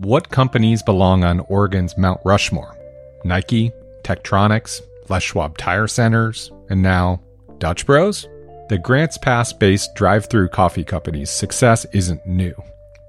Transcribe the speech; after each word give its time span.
What 0.00 0.30
companies 0.30 0.80
belong 0.80 1.24
on 1.24 1.40
Oregon's 1.48 1.98
Mount 1.98 2.20
Rushmore? 2.24 2.76
Nike, 3.24 3.72
Tektronix, 4.04 4.80
Les 5.08 5.20
Schwab 5.20 5.58
Tire 5.58 5.88
Centers, 5.88 6.52
and 6.70 6.80
now 6.80 7.20
Dutch 7.58 7.84
Bros? 7.84 8.28
The 8.68 8.78
Grants 8.78 9.18
Pass 9.18 9.52
based 9.52 9.96
drive 9.96 10.26
through 10.26 10.50
coffee 10.50 10.84
company's 10.84 11.30
success 11.30 11.84
isn't 11.92 12.24
new, 12.24 12.54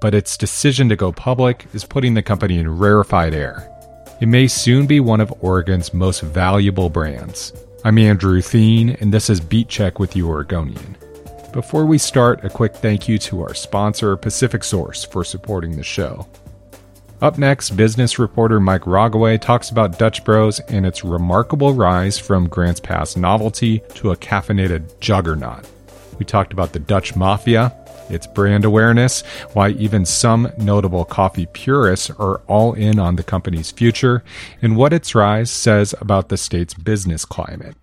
but 0.00 0.16
its 0.16 0.36
decision 0.36 0.88
to 0.88 0.96
go 0.96 1.12
public 1.12 1.64
is 1.74 1.84
putting 1.84 2.14
the 2.14 2.24
company 2.24 2.58
in 2.58 2.68
rarefied 2.68 3.34
air. 3.34 3.70
It 4.20 4.26
may 4.26 4.48
soon 4.48 4.88
be 4.88 4.98
one 4.98 5.20
of 5.20 5.32
Oregon's 5.44 5.94
most 5.94 6.22
valuable 6.22 6.90
brands. 6.90 7.52
I'm 7.84 7.98
Andrew 7.98 8.42
Theen, 8.42 8.96
and 9.00 9.14
this 9.14 9.30
is 9.30 9.40
Beat 9.40 9.68
Check 9.68 10.00
with 10.00 10.16
You 10.16 10.28
Oregonian. 10.28 10.96
Before 11.52 11.86
we 11.86 11.98
start, 11.98 12.44
a 12.44 12.50
quick 12.50 12.74
thank 12.74 13.08
you 13.08 13.16
to 13.18 13.42
our 13.42 13.54
sponsor, 13.54 14.16
Pacific 14.16 14.64
Source, 14.64 15.04
for 15.04 15.22
supporting 15.22 15.76
the 15.76 15.84
show. 15.84 16.26
Up 17.22 17.36
next, 17.36 17.72
business 17.72 18.18
reporter 18.18 18.60
Mike 18.60 18.84
Rogoway 18.84 19.38
talks 19.38 19.68
about 19.68 19.98
Dutch 19.98 20.24
Bros 20.24 20.58
and 20.60 20.86
its 20.86 21.04
remarkable 21.04 21.74
rise 21.74 22.18
from 22.18 22.48
Grants 22.48 22.80
Pass 22.80 23.14
novelty 23.14 23.82
to 23.96 24.10
a 24.10 24.16
caffeinated 24.16 24.98
juggernaut. 25.00 25.68
We 26.18 26.24
talked 26.24 26.54
about 26.54 26.72
the 26.72 26.78
Dutch 26.78 27.14
Mafia, 27.14 27.74
its 28.08 28.26
brand 28.26 28.64
awareness, 28.64 29.20
why 29.52 29.68
even 29.70 30.06
some 30.06 30.50
notable 30.56 31.04
coffee 31.04 31.44
purists 31.44 32.08
are 32.08 32.38
all 32.46 32.72
in 32.72 32.98
on 32.98 33.16
the 33.16 33.22
company's 33.22 33.70
future, 33.70 34.24
and 34.62 34.74
what 34.74 34.94
its 34.94 35.14
rise 35.14 35.50
says 35.50 35.94
about 36.00 36.30
the 36.30 36.38
state's 36.38 36.72
business 36.72 37.26
climate. 37.26 37.76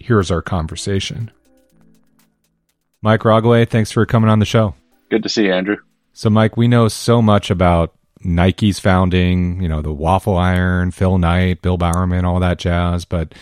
Here's 0.00 0.30
our 0.30 0.40
conversation. 0.40 1.30
Mike 3.02 3.20
Rogoway, 3.20 3.68
thanks 3.68 3.92
for 3.92 4.06
coming 4.06 4.30
on 4.30 4.38
the 4.38 4.46
show. 4.46 4.74
Good 5.10 5.24
to 5.24 5.28
see 5.28 5.44
you, 5.44 5.52
Andrew. 5.52 5.76
So, 6.14 6.30
Mike, 6.30 6.56
we 6.56 6.68
know 6.68 6.88
so 6.88 7.20
much 7.20 7.50
about 7.50 7.94
Nike's 8.22 8.78
founding, 8.78 9.62
you 9.62 9.68
know, 9.68 9.82
the 9.82 9.92
waffle 9.92 10.36
iron, 10.36 10.90
Phil 10.90 11.18
Knight, 11.18 11.62
Bill 11.62 11.76
Bowerman, 11.76 12.24
all 12.24 12.40
that 12.40 12.58
jazz. 12.58 13.04
But 13.04 13.34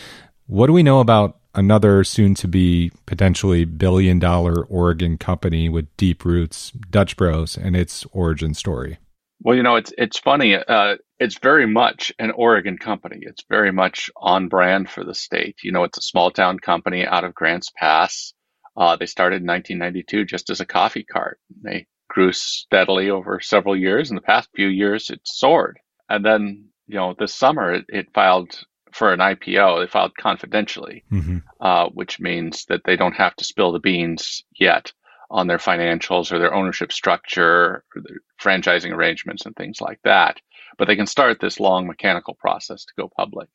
what 0.46 0.66
do 0.66 0.72
we 0.72 0.82
know 0.82 1.00
about 1.00 1.38
another 1.54 2.04
soon 2.04 2.34
to 2.34 2.46
be 2.46 2.92
potentially 3.06 3.64
billion 3.64 4.18
dollar 4.18 4.64
Oregon 4.64 5.18
company 5.18 5.68
with 5.68 5.94
deep 5.96 6.24
roots, 6.24 6.70
Dutch 6.70 7.16
Bros, 7.16 7.56
and 7.56 7.76
its 7.76 8.04
origin 8.12 8.54
story? 8.54 8.98
Well, 9.40 9.56
you 9.56 9.62
know, 9.62 9.76
it's 9.76 9.92
it's 9.98 10.18
funny. 10.18 10.56
Uh, 10.56 10.96
it's 11.18 11.38
very 11.38 11.66
much 11.66 12.12
an 12.18 12.30
Oregon 12.30 12.78
company. 12.78 13.18
It's 13.20 13.44
very 13.48 13.72
much 13.72 14.10
on 14.16 14.48
brand 14.48 14.88
for 14.90 15.04
the 15.04 15.14
state. 15.14 15.56
You 15.62 15.72
know, 15.72 15.84
it's 15.84 15.98
a 15.98 16.02
small 16.02 16.30
town 16.30 16.58
company 16.58 17.04
out 17.04 17.24
of 17.24 17.34
Grants 17.34 17.70
Pass. 17.74 18.32
Uh, 18.76 18.96
they 18.96 19.06
started 19.06 19.42
in 19.42 19.46
1992 19.46 20.24
just 20.24 20.50
as 20.50 20.60
a 20.60 20.66
coffee 20.66 21.04
cart. 21.04 21.38
They 21.62 21.86
grew 22.16 22.32
steadily 22.32 23.10
over 23.10 23.40
several 23.40 23.76
years. 23.76 24.08
In 24.08 24.16
the 24.16 24.22
past 24.22 24.48
few 24.56 24.68
years, 24.68 25.10
it 25.10 25.20
soared. 25.24 25.78
And 26.08 26.24
then, 26.24 26.70
you 26.86 26.96
know, 26.96 27.14
this 27.18 27.34
summer 27.34 27.74
it, 27.74 27.84
it 27.90 28.06
filed 28.14 28.58
for 28.90 29.12
an 29.12 29.20
IPO. 29.20 29.82
They 29.82 29.86
filed 29.86 30.16
confidentially, 30.16 31.04
mm-hmm. 31.12 31.38
uh, 31.60 31.90
which 31.90 32.18
means 32.18 32.64
that 32.70 32.80
they 32.86 32.96
don't 32.96 33.12
have 33.12 33.36
to 33.36 33.44
spill 33.44 33.70
the 33.70 33.80
beans 33.80 34.44
yet 34.58 34.94
on 35.30 35.46
their 35.46 35.58
financials 35.58 36.32
or 36.32 36.38
their 36.38 36.54
ownership 36.54 36.90
structure 36.90 37.84
or 37.94 38.02
their 38.02 38.20
franchising 38.40 38.92
arrangements 38.92 39.44
and 39.44 39.54
things 39.54 39.82
like 39.82 40.00
that. 40.04 40.40
But 40.78 40.88
they 40.88 40.96
can 40.96 41.06
start 41.06 41.38
this 41.38 41.60
long 41.60 41.86
mechanical 41.86 42.34
process 42.34 42.86
to 42.86 42.94
go 42.96 43.10
public. 43.14 43.50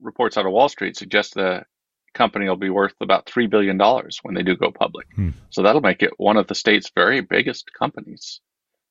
Reports 0.00 0.36
out 0.36 0.46
of 0.46 0.52
Wall 0.52 0.68
Street 0.68 0.96
suggest 0.96 1.34
the 1.34 1.64
company 2.14 2.48
will 2.48 2.56
be 2.56 2.70
worth 2.70 2.94
about 3.00 3.26
$3 3.26 3.50
billion 3.50 3.78
when 4.22 4.34
they 4.34 4.42
do 4.42 4.56
go 4.56 4.70
public. 4.70 5.06
Hmm. 5.14 5.30
So 5.50 5.62
that'll 5.62 5.80
make 5.80 6.02
it 6.02 6.12
one 6.16 6.36
of 6.36 6.46
the 6.46 6.54
state's 6.54 6.90
very 6.94 7.20
biggest 7.20 7.70
companies. 7.78 8.40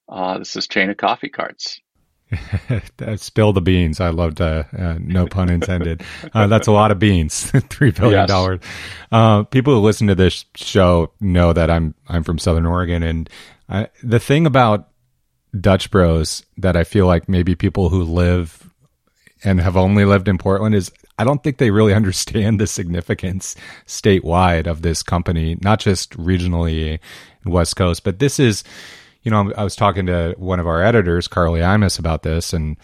Uh, 0.09 0.39
this 0.39 0.55
is 0.55 0.67
chain 0.67 0.89
of 0.89 0.97
coffee 0.97 1.29
carts. 1.29 1.79
Spill 3.17 3.53
the 3.53 3.61
beans. 3.61 3.99
I 3.99 4.09
loved, 4.09 4.41
uh, 4.41 4.63
uh, 4.77 4.97
no 4.99 5.27
pun 5.27 5.49
intended. 5.49 6.03
Uh, 6.33 6.47
that's 6.47 6.67
a 6.67 6.71
lot 6.71 6.91
of 6.91 6.99
beans. 6.99 7.51
Three 7.69 7.91
billion 7.91 8.27
dollars. 8.27 8.59
Yes. 8.61 8.71
Uh, 9.11 9.43
people 9.43 9.73
who 9.73 9.79
listen 9.79 10.07
to 10.07 10.15
this 10.15 10.45
show 10.55 11.11
know 11.19 11.53
that 11.53 11.69
I'm 11.69 11.93
I'm 12.07 12.23
from 12.23 12.39
Southern 12.39 12.65
Oregon, 12.65 13.03
and 13.03 13.29
I, 13.69 13.89
the 14.01 14.19
thing 14.19 14.45
about 14.45 14.89
Dutch 15.59 15.91
Bros 15.91 16.43
that 16.57 16.75
I 16.75 16.83
feel 16.83 17.05
like 17.05 17.29
maybe 17.29 17.55
people 17.55 17.89
who 17.89 18.03
live 18.03 18.72
and 19.43 19.59
have 19.59 19.77
only 19.77 20.05
lived 20.05 20.27
in 20.27 20.37
Portland 20.37 20.75
is 20.75 20.91
I 21.17 21.23
don't 21.23 21.43
think 21.43 21.57
they 21.57 21.71
really 21.71 21.93
understand 22.01 22.59
the 22.59 22.67
significance 22.67 23.55
statewide 23.85 24.67
of 24.67 24.81
this 24.81 25.03
company, 25.03 25.57
not 25.61 25.79
just 25.79 26.11
regionally 26.17 26.99
in 27.45 27.51
West 27.51 27.75
Coast, 27.75 28.03
but 28.03 28.19
this 28.19 28.39
is, 28.39 28.63
you 29.21 29.31
know, 29.31 29.51
I 29.55 29.63
was 29.63 29.75
talking 29.75 30.05
to 30.07 30.35
one 30.37 30.59
of 30.59 30.67
our 30.67 30.83
editors, 30.83 31.27
Carly 31.27 31.61
Imus, 31.61 31.99
about 31.99 32.23
this, 32.23 32.53
and 32.53 32.77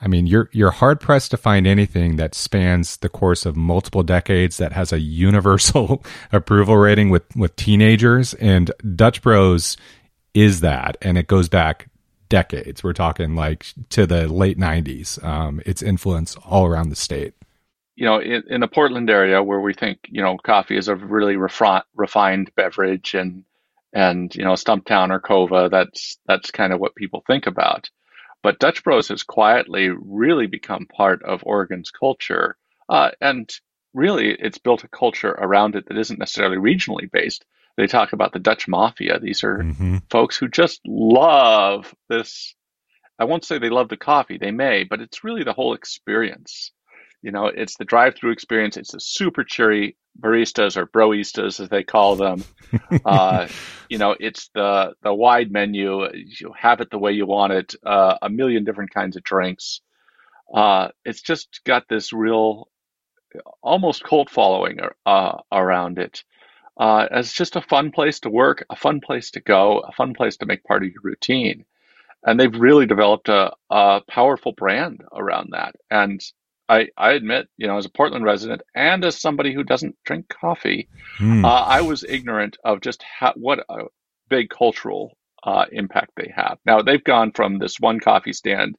I 0.00 0.08
mean, 0.08 0.26
you're 0.26 0.50
you're 0.52 0.72
hard 0.72 1.00
pressed 1.00 1.30
to 1.30 1.36
find 1.36 1.64
anything 1.64 2.16
that 2.16 2.34
spans 2.34 2.96
the 2.96 3.08
course 3.08 3.46
of 3.46 3.54
multiple 3.54 4.02
decades 4.02 4.56
that 4.56 4.72
has 4.72 4.92
a 4.92 4.98
universal 4.98 6.04
approval 6.32 6.76
rating 6.76 7.10
with 7.10 7.24
with 7.36 7.54
teenagers, 7.54 8.34
and 8.34 8.70
Dutch 8.96 9.22
Bros 9.22 9.76
is 10.34 10.60
that, 10.60 10.96
and 11.02 11.16
it 11.16 11.28
goes 11.28 11.48
back 11.48 11.88
decades. 12.32 12.82
We're 12.82 12.94
talking 12.94 13.36
like 13.36 13.66
to 13.90 14.06
the 14.06 14.26
late 14.26 14.58
'90s. 14.58 15.22
Um, 15.22 15.60
its 15.66 15.82
influence 15.82 16.34
all 16.36 16.64
around 16.66 16.88
the 16.88 16.96
state 16.96 17.34
you 17.94 18.06
know, 18.06 18.20
in, 18.20 18.42
in, 18.48 18.60
the 18.60 18.68
Portland 18.68 19.10
area 19.10 19.42
where 19.42 19.60
we 19.60 19.74
think, 19.74 19.98
you 20.08 20.22
know, 20.22 20.38
coffee 20.38 20.78
is 20.78 20.88
a 20.88 20.96
really 20.96 21.34
refi- 21.34 21.82
refined 21.94 22.50
beverage 22.56 23.14
and, 23.14 23.44
and, 23.92 24.34
you 24.34 24.44
know, 24.44 24.54
Stumptown 24.54 25.10
or 25.10 25.20
Coava, 25.20 25.68
that's, 25.70 26.18
that's 26.26 26.50
kind 26.50 26.72
of 26.72 26.80
what 26.80 26.94
people 26.94 27.22
think 27.26 27.46
about. 27.46 27.90
But 28.42 28.58
Dutch 28.58 28.82
Bros 28.82 29.08
has 29.08 29.22
quietly 29.22 29.90
really 29.90 30.46
become 30.46 30.86
part 30.86 31.22
of 31.22 31.44
Oregon's 31.44 31.90
culture. 31.90 32.56
Uh, 32.88 33.10
and 33.20 33.52
really, 33.94 34.30
it's 34.30 34.58
built 34.58 34.84
a 34.84 34.88
culture 34.88 35.30
around 35.30 35.76
it 35.76 35.86
that 35.86 35.98
isn't 35.98 36.18
necessarily 36.18 36.56
regionally 36.56 37.10
based. 37.10 37.44
They 37.76 37.86
talk 37.86 38.12
about 38.12 38.32
the 38.32 38.38
Dutch 38.38 38.68
mafia. 38.68 39.18
These 39.18 39.44
are 39.44 39.58
mm-hmm. 39.58 39.98
folks 40.10 40.36
who 40.36 40.48
just 40.48 40.80
love 40.86 41.94
this. 42.08 42.54
I 43.18 43.24
won't 43.24 43.44
say 43.44 43.58
they 43.58 43.70
love 43.70 43.88
the 43.88 43.96
coffee, 43.96 44.38
they 44.38 44.50
may, 44.50 44.84
but 44.84 45.00
it's 45.00 45.24
really 45.24 45.44
the 45.44 45.52
whole 45.52 45.74
experience. 45.74 46.72
You 47.22 47.30
know, 47.30 47.46
it's 47.46 47.76
the 47.76 47.84
drive-through 47.84 48.32
experience. 48.32 48.76
It's 48.76 48.92
the 48.92 49.00
super 49.00 49.44
cheery 49.44 49.96
baristas 50.20 50.76
or 50.76 50.86
broistas, 50.86 51.60
as 51.60 51.68
they 51.68 51.84
call 51.84 52.16
them. 52.16 52.44
uh, 53.04 53.46
you 53.88 53.98
know, 53.98 54.16
it's 54.18 54.50
the 54.54 54.94
the 55.02 55.14
wide 55.14 55.52
menu. 55.52 56.06
You 56.12 56.52
have 56.58 56.80
it 56.80 56.90
the 56.90 56.98
way 56.98 57.12
you 57.12 57.26
want 57.26 57.52
it. 57.52 57.74
Uh, 57.84 58.16
a 58.20 58.28
million 58.28 58.64
different 58.64 58.92
kinds 58.92 59.16
of 59.16 59.22
drinks. 59.22 59.80
Uh, 60.52 60.88
it's 61.04 61.22
just 61.22 61.60
got 61.64 61.88
this 61.88 62.12
real, 62.12 62.68
almost 63.62 64.04
cult 64.04 64.28
following 64.28 64.80
uh, 65.06 65.38
around 65.50 65.98
it. 65.98 66.24
Uh, 66.76 67.06
it's 67.10 67.32
just 67.32 67.56
a 67.56 67.60
fun 67.62 67.90
place 67.90 68.20
to 68.20 68.30
work, 68.30 68.64
a 68.70 68.76
fun 68.76 69.00
place 69.00 69.30
to 69.32 69.40
go, 69.40 69.80
a 69.80 69.92
fun 69.92 70.14
place 70.14 70.36
to 70.38 70.46
make 70.46 70.64
part 70.64 70.82
of 70.82 70.90
your 70.90 71.02
routine. 71.02 71.64
And 72.24 72.38
they've 72.38 72.54
really 72.54 72.86
developed 72.86 73.28
a, 73.28 73.52
a 73.70 74.00
powerful 74.08 74.52
brand 74.52 75.02
around 75.12 75.50
that. 75.52 75.74
And 75.90 76.22
I, 76.68 76.88
I 76.96 77.12
admit, 77.12 77.48
you 77.56 77.66
know, 77.66 77.76
as 77.76 77.84
a 77.84 77.90
Portland 77.90 78.24
resident 78.24 78.62
and 78.74 79.04
as 79.04 79.20
somebody 79.20 79.52
who 79.52 79.64
doesn't 79.64 79.96
drink 80.04 80.28
coffee, 80.28 80.88
mm. 81.18 81.44
uh, 81.44 81.48
I 81.48 81.82
was 81.82 82.04
ignorant 82.04 82.56
of 82.64 82.80
just 82.80 83.02
how, 83.02 83.32
what 83.34 83.64
a 83.68 83.84
big 84.28 84.48
cultural 84.48 85.16
uh, 85.42 85.66
impact 85.72 86.12
they 86.16 86.32
have. 86.34 86.58
Now, 86.64 86.80
they've 86.80 87.02
gone 87.02 87.32
from 87.32 87.58
this 87.58 87.80
one 87.80 88.00
coffee 88.00 88.32
stand 88.32 88.76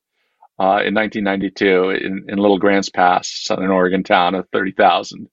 uh, 0.59 0.81
in 0.85 0.93
1992 0.93 1.89
in, 1.91 2.25
in 2.29 2.37
Little 2.37 2.59
Grants 2.59 2.89
Pass, 2.89 3.29
Southern 3.29 3.69
Oregon 3.69 4.03
town 4.03 4.35
of 4.35 4.47
30,000. 4.53 5.27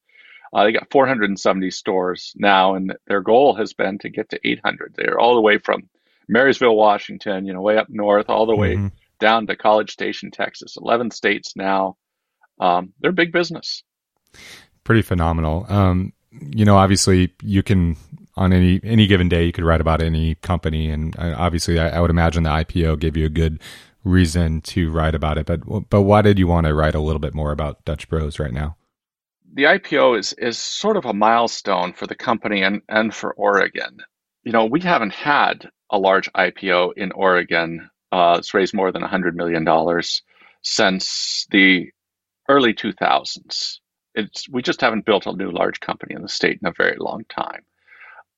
Uh, 0.52 0.64
they 0.64 0.72
got 0.72 0.90
470 0.90 1.70
stores 1.70 2.32
now, 2.36 2.74
and 2.74 2.94
their 3.06 3.20
goal 3.20 3.54
has 3.54 3.72
been 3.72 3.98
to 3.98 4.08
get 4.08 4.30
to 4.30 4.40
800. 4.42 4.94
They're 4.96 5.18
all 5.18 5.34
the 5.34 5.40
way 5.40 5.58
from 5.58 5.88
Marysville, 6.28 6.76
Washington, 6.76 7.46
you 7.46 7.52
know, 7.52 7.60
way 7.60 7.76
up 7.76 7.88
north, 7.88 8.28
all 8.28 8.46
the 8.46 8.56
way 8.56 8.74
mm-hmm. 8.74 8.88
down 9.20 9.46
to 9.46 9.56
College 9.56 9.92
Station, 9.92 10.30
Texas. 10.30 10.76
11 10.76 11.12
states 11.12 11.54
now 11.54 11.96
um, 12.60 12.92
they're 13.00 13.12
big 13.12 13.32
business. 13.32 13.82
Pretty 14.84 15.02
phenomenal. 15.02 15.66
Um, 15.68 16.12
you 16.30 16.64
know, 16.64 16.76
obviously, 16.76 17.32
you 17.42 17.62
can 17.62 17.96
on 18.36 18.52
any 18.52 18.80
any 18.84 19.06
given 19.06 19.28
day 19.28 19.44
you 19.44 19.52
could 19.52 19.64
write 19.64 19.80
about 19.80 20.00
any 20.00 20.36
company, 20.36 20.90
and 20.90 21.18
uh, 21.18 21.34
obviously, 21.36 21.80
I, 21.80 21.96
I, 21.96 22.00
would 22.00 22.10
imagine 22.10 22.44
the 22.44 22.50
IPO 22.50 23.00
gave 23.00 23.16
you 23.16 23.26
a 23.26 23.30
good 23.30 23.60
reason 24.04 24.60
to 24.62 24.90
write 24.90 25.14
about 25.14 25.38
it. 25.38 25.46
But 25.46 25.88
but 25.90 26.02
why 26.02 26.22
did 26.22 26.38
you 26.38 26.46
want 26.46 26.66
to 26.66 26.74
write 26.74 26.94
a 26.94 27.00
little 27.00 27.18
bit 27.18 27.34
more 27.34 27.50
about 27.50 27.84
Dutch 27.84 28.08
Bros 28.08 28.38
right 28.38 28.52
now? 28.52 28.76
The 29.52 29.64
IPO 29.64 30.18
is 30.18 30.32
is 30.34 30.58
sort 30.58 30.96
of 30.96 31.06
a 31.06 31.12
milestone 31.12 31.92
for 31.92 32.06
the 32.06 32.14
company 32.14 32.62
and 32.62 32.82
and 32.88 33.14
for 33.14 33.32
Oregon. 33.34 33.98
You 34.44 34.52
know, 34.52 34.64
we 34.64 34.80
haven't 34.80 35.12
had 35.12 35.68
a 35.90 35.98
large 35.98 36.32
IPO 36.32 36.92
in 36.96 37.12
Oregon. 37.12 37.90
Uh, 38.12 38.36
it's 38.38 38.54
raised 38.54 38.74
more 38.74 38.92
than 38.92 39.02
$100 39.02 39.34
million 39.34 39.66
since 40.62 41.46
the 41.50 41.90
early 42.48 42.72
2000s. 42.74 43.78
It's, 44.14 44.48
we 44.48 44.62
just 44.62 44.80
haven't 44.80 45.04
built 45.04 45.26
a 45.26 45.32
new 45.32 45.50
large 45.50 45.80
company 45.80 46.14
in 46.14 46.22
the 46.22 46.28
state 46.28 46.58
in 46.62 46.68
a 46.68 46.72
very 46.76 46.96
long 46.98 47.24
time. 47.28 47.62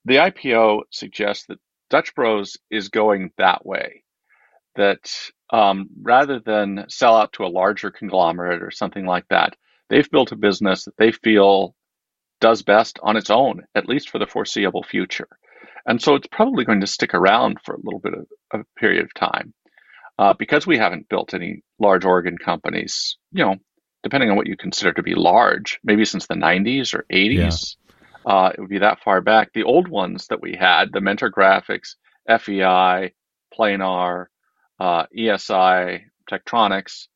The 0.05 0.17
IPO 0.17 0.82
suggests 0.91 1.47
that 1.47 1.59
Dutch 1.88 2.14
Bros 2.14 2.56
is 2.70 2.88
going 2.88 3.31
that 3.38 3.64
way, 3.64 4.03
that 4.76 5.11
um, 5.50 5.88
rather 6.03 6.41
than 6.41 6.87
sell 6.88 7.17
out 7.17 7.32
to 7.35 7.44
a 7.44 7.49
larger 7.49 7.91
conglomerate 7.91 8.62
or 8.62 8.70
something 8.70 9.06
like 9.06 9.29
that, 9.29 9.56
they've 9.93 10.11
built 10.11 10.33
a 10.33 10.37
business 10.37 10.87
that 10.87 10.97
they 10.97 11.12
feel 11.12 11.75
does 12.41 12.62
best 12.62 12.99
on 13.03 13.17
its 13.17 13.31
own, 13.31 13.65
at 13.75 13.87
least 13.87 14.09
for 14.09 14.19
the 14.19 14.27
foreseeable 14.27 14.83
future. 14.83 15.29
And 15.87 16.00
so 16.00 16.15
it's 16.15 16.27
probably 16.33 16.65
going 16.65 16.81
to 16.81 16.87
stick 16.87 17.12
around 17.12 17.59
for 17.62 17.75
a 17.75 17.81
little 17.85 18.00
bit 18.00 18.15
of, 18.15 18.27
a 18.53 18.65
period 18.79 19.05
of 19.05 19.15
time. 19.15 19.53
Uh, 20.19 20.35
because 20.39 20.67
we 20.67 20.79
haven't 20.79 21.09
built 21.09 21.35
any 21.35 21.62
large 21.79 22.05
Oregon 22.05 22.39
companies, 22.39 23.17
you 23.33 23.44
know, 23.44 23.56
depending 24.03 24.31
on 24.31 24.37
what 24.37 24.47
you 24.47 24.56
consider 24.56 24.93
to 24.93 25.03
be 25.03 25.15
large, 25.15 25.79
maybe 25.85 26.05
since 26.05 26.27
the 26.27 26.35
90s 26.35 26.95
or 26.95 27.05
80s, 27.12 27.77
yeah. 28.27 28.33
uh, 28.33 28.49
it 28.49 28.61
would 28.61 28.71
be 28.71 28.79
that 28.79 29.00
far 29.00 29.21
back. 29.21 29.50
The 29.53 29.65
old 29.65 29.88
ones 29.88 30.27
that 30.29 30.41
we 30.41 30.56
had, 30.59 30.93
the 30.93 31.00
Mentor 31.00 31.31
Graphics, 31.31 31.97
FEI, 32.27 33.12
Planar, 33.59 34.27
uh, 34.81 35.06
ESI, 35.17 36.03
Tektronix, 36.31 37.09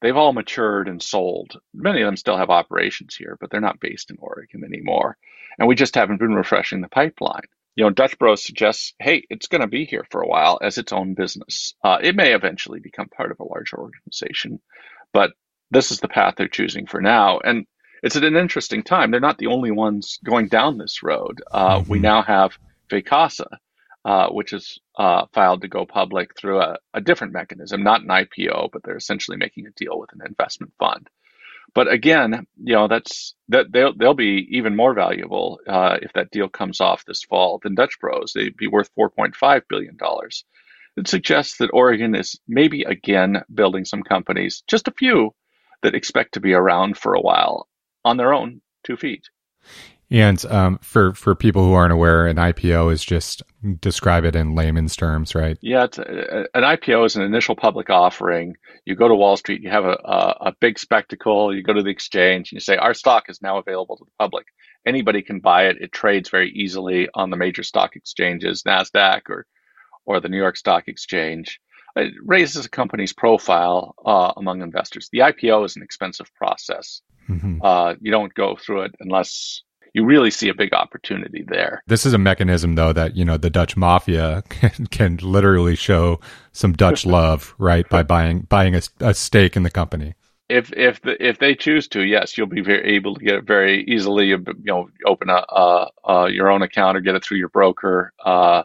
they've 0.00 0.16
all 0.16 0.32
matured 0.32 0.88
and 0.88 1.02
sold. 1.02 1.60
Many 1.74 2.02
of 2.02 2.06
them 2.06 2.16
still 2.16 2.36
have 2.36 2.50
operations 2.50 3.14
here, 3.14 3.36
but 3.40 3.50
they're 3.50 3.60
not 3.60 3.80
based 3.80 4.10
in 4.10 4.16
Oregon 4.20 4.64
anymore. 4.64 5.16
And 5.58 5.68
we 5.68 5.74
just 5.74 5.94
haven't 5.94 6.18
been 6.18 6.34
refreshing 6.34 6.80
the 6.80 6.88
pipeline 6.88 7.42
you 7.80 7.84
know, 7.84 7.90
Dutch 7.90 8.18
Bros 8.18 8.44
suggests, 8.44 8.92
hey, 8.98 9.24
it's 9.30 9.46
going 9.46 9.60
to 9.60 9.66
be 9.66 9.84
here 9.84 10.04
for 10.10 10.20
a 10.20 10.28
while 10.28 10.58
as 10.60 10.78
its 10.78 10.92
own 10.92 11.14
business. 11.14 11.74
Uh, 11.82 11.98
it 12.02 12.16
may 12.16 12.34
eventually 12.34 12.80
become 12.80 13.08
part 13.08 13.30
of 13.30 13.40
a 13.40 13.44
larger 13.44 13.78
organization, 13.78 14.60
but 15.12 15.32
this 15.70 15.90
is 15.90 16.00
the 16.00 16.08
path 16.08 16.34
they're 16.36 16.48
choosing 16.48 16.86
for 16.86 17.00
now. 17.00 17.38
And 17.38 17.66
it's 18.02 18.16
at 18.16 18.24
an 18.24 18.36
interesting 18.36 18.82
time. 18.82 19.10
They're 19.10 19.20
not 19.20 19.38
the 19.38 19.46
only 19.46 19.70
ones 19.70 20.18
going 20.24 20.48
down 20.48 20.78
this 20.78 21.02
road. 21.02 21.42
Uh, 21.50 21.78
mm-hmm. 21.78 21.90
We 21.90 22.00
now 22.00 22.22
have 22.22 22.58
Vacasa, 22.90 23.46
uh, 24.04 24.28
which 24.28 24.52
is 24.52 24.78
uh, 24.96 25.26
filed 25.32 25.62
to 25.62 25.68
go 25.68 25.84
public 25.84 26.36
through 26.36 26.60
a, 26.60 26.78
a 26.94 27.00
different 27.00 27.32
mechanism, 27.32 27.82
not 27.82 28.02
an 28.02 28.08
IPO, 28.08 28.70
but 28.72 28.82
they're 28.82 28.96
essentially 28.96 29.36
making 29.36 29.66
a 29.66 29.70
deal 29.72 29.98
with 29.98 30.12
an 30.12 30.20
investment 30.26 30.72
fund. 30.78 31.08
But 31.74 31.92
again, 31.92 32.46
you 32.62 32.74
know 32.74 32.88
that's 32.88 33.34
that 33.48 33.70
they'll 33.70 33.94
they'll 33.94 34.14
be 34.14 34.48
even 34.50 34.74
more 34.74 34.94
valuable 34.94 35.60
uh, 35.68 35.98
if 36.02 36.12
that 36.14 36.30
deal 36.30 36.48
comes 36.48 36.80
off 36.80 37.04
this 37.04 37.22
fall 37.22 37.60
than 37.62 37.74
Dutch 37.74 37.98
Bros. 38.00 38.32
They'd 38.32 38.56
be 38.56 38.66
worth 38.66 38.90
4.5 38.98 39.62
billion 39.68 39.96
dollars. 39.96 40.44
It 40.96 41.06
suggests 41.06 41.58
that 41.58 41.70
Oregon 41.72 42.14
is 42.16 42.38
maybe 42.48 42.82
again 42.82 43.42
building 43.54 43.84
some 43.84 44.02
companies, 44.02 44.64
just 44.66 44.88
a 44.88 44.94
few, 44.98 45.32
that 45.82 45.94
expect 45.94 46.34
to 46.34 46.40
be 46.40 46.52
around 46.52 46.96
for 46.98 47.14
a 47.14 47.20
while 47.20 47.68
on 48.04 48.16
their 48.16 48.34
own 48.34 48.60
two 48.84 48.96
feet. 48.96 49.28
And 50.10 50.44
um, 50.46 50.78
for 50.78 51.14
for 51.14 51.36
people 51.36 51.64
who 51.64 51.72
aren't 51.72 51.92
aware, 51.92 52.26
an 52.26 52.36
IPO 52.36 52.92
is 52.92 53.04
just 53.04 53.42
describe 53.78 54.24
it 54.24 54.34
in 54.34 54.56
layman's 54.56 54.96
terms, 54.96 55.36
right? 55.36 55.56
Yeah, 55.60 55.84
uh, 55.84 56.44
an 56.52 56.64
IPO 56.64 57.06
is 57.06 57.14
an 57.14 57.22
initial 57.22 57.54
public 57.54 57.90
offering. 57.90 58.56
You 58.84 58.96
go 58.96 59.06
to 59.06 59.14
Wall 59.14 59.36
Street, 59.36 59.62
you 59.62 59.70
have 59.70 59.84
a, 59.84 59.96
a, 60.04 60.36
a 60.46 60.54
big 60.58 60.80
spectacle. 60.80 61.54
You 61.54 61.62
go 61.62 61.74
to 61.74 61.82
the 61.82 61.90
exchange, 61.90 62.50
and 62.50 62.56
you 62.56 62.60
say, 62.60 62.76
"Our 62.76 62.92
stock 62.92 63.30
is 63.30 63.40
now 63.40 63.58
available 63.58 63.96
to 63.98 64.04
the 64.04 64.10
public. 64.18 64.46
Anybody 64.84 65.22
can 65.22 65.38
buy 65.38 65.66
it. 65.66 65.76
It 65.80 65.92
trades 65.92 66.28
very 66.28 66.50
easily 66.50 67.08
on 67.14 67.30
the 67.30 67.36
major 67.36 67.62
stock 67.62 67.94
exchanges, 67.94 68.64
Nasdaq 68.64 69.22
or 69.28 69.46
or 70.06 70.18
the 70.18 70.28
New 70.28 70.38
York 70.38 70.56
Stock 70.56 70.88
Exchange." 70.88 71.60
It 71.94 72.14
raises 72.24 72.66
a 72.66 72.70
company's 72.70 73.12
profile 73.12 73.94
uh, 74.04 74.32
among 74.36 74.62
investors. 74.62 75.08
The 75.12 75.20
IPO 75.20 75.66
is 75.66 75.76
an 75.76 75.82
expensive 75.82 76.32
process. 76.34 77.02
Mm-hmm. 77.28 77.58
Uh, 77.62 77.94
you 78.00 78.10
don't 78.10 78.32
go 78.34 78.56
through 78.56 78.82
it 78.82 78.94
unless 79.00 79.62
you 79.92 80.04
really 80.04 80.30
see 80.30 80.48
a 80.48 80.54
big 80.54 80.72
opportunity 80.72 81.44
there. 81.46 81.82
This 81.86 82.06
is 82.06 82.12
a 82.12 82.18
mechanism, 82.18 82.74
though, 82.74 82.92
that 82.92 83.16
you 83.16 83.24
know 83.24 83.36
the 83.36 83.50
Dutch 83.50 83.76
mafia 83.76 84.42
can, 84.48 84.86
can 84.86 85.16
literally 85.22 85.76
show 85.76 86.20
some 86.52 86.72
Dutch 86.72 87.04
love, 87.06 87.54
right, 87.58 87.88
by 87.88 88.02
buying 88.02 88.40
buying 88.42 88.74
a, 88.74 88.82
a 89.00 89.14
stake 89.14 89.56
in 89.56 89.62
the 89.62 89.70
company. 89.70 90.14
If 90.48 90.72
if 90.72 91.00
the, 91.02 91.22
if 91.24 91.38
they 91.38 91.54
choose 91.54 91.88
to, 91.88 92.02
yes, 92.02 92.36
you'll 92.36 92.48
be 92.48 92.62
very 92.62 92.96
able 92.96 93.14
to 93.14 93.24
get 93.24 93.36
it 93.36 93.44
very 93.44 93.84
easily. 93.84 94.28
You 94.28 94.44
know, 94.64 94.88
open 95.06 95.28
a, 95.30 95.44
a, 95.48 95.86
a 96.04 96.30
your 96.30 96.50
own 96.50 96.62
account 96.62 96.96
or 96.96 97.00
get 97.00 97.14
it 97.14 97.24
through 97.24 97.38
your 97.38 97.50
broker. 97.50 98.12
Uh, 98.24 98.62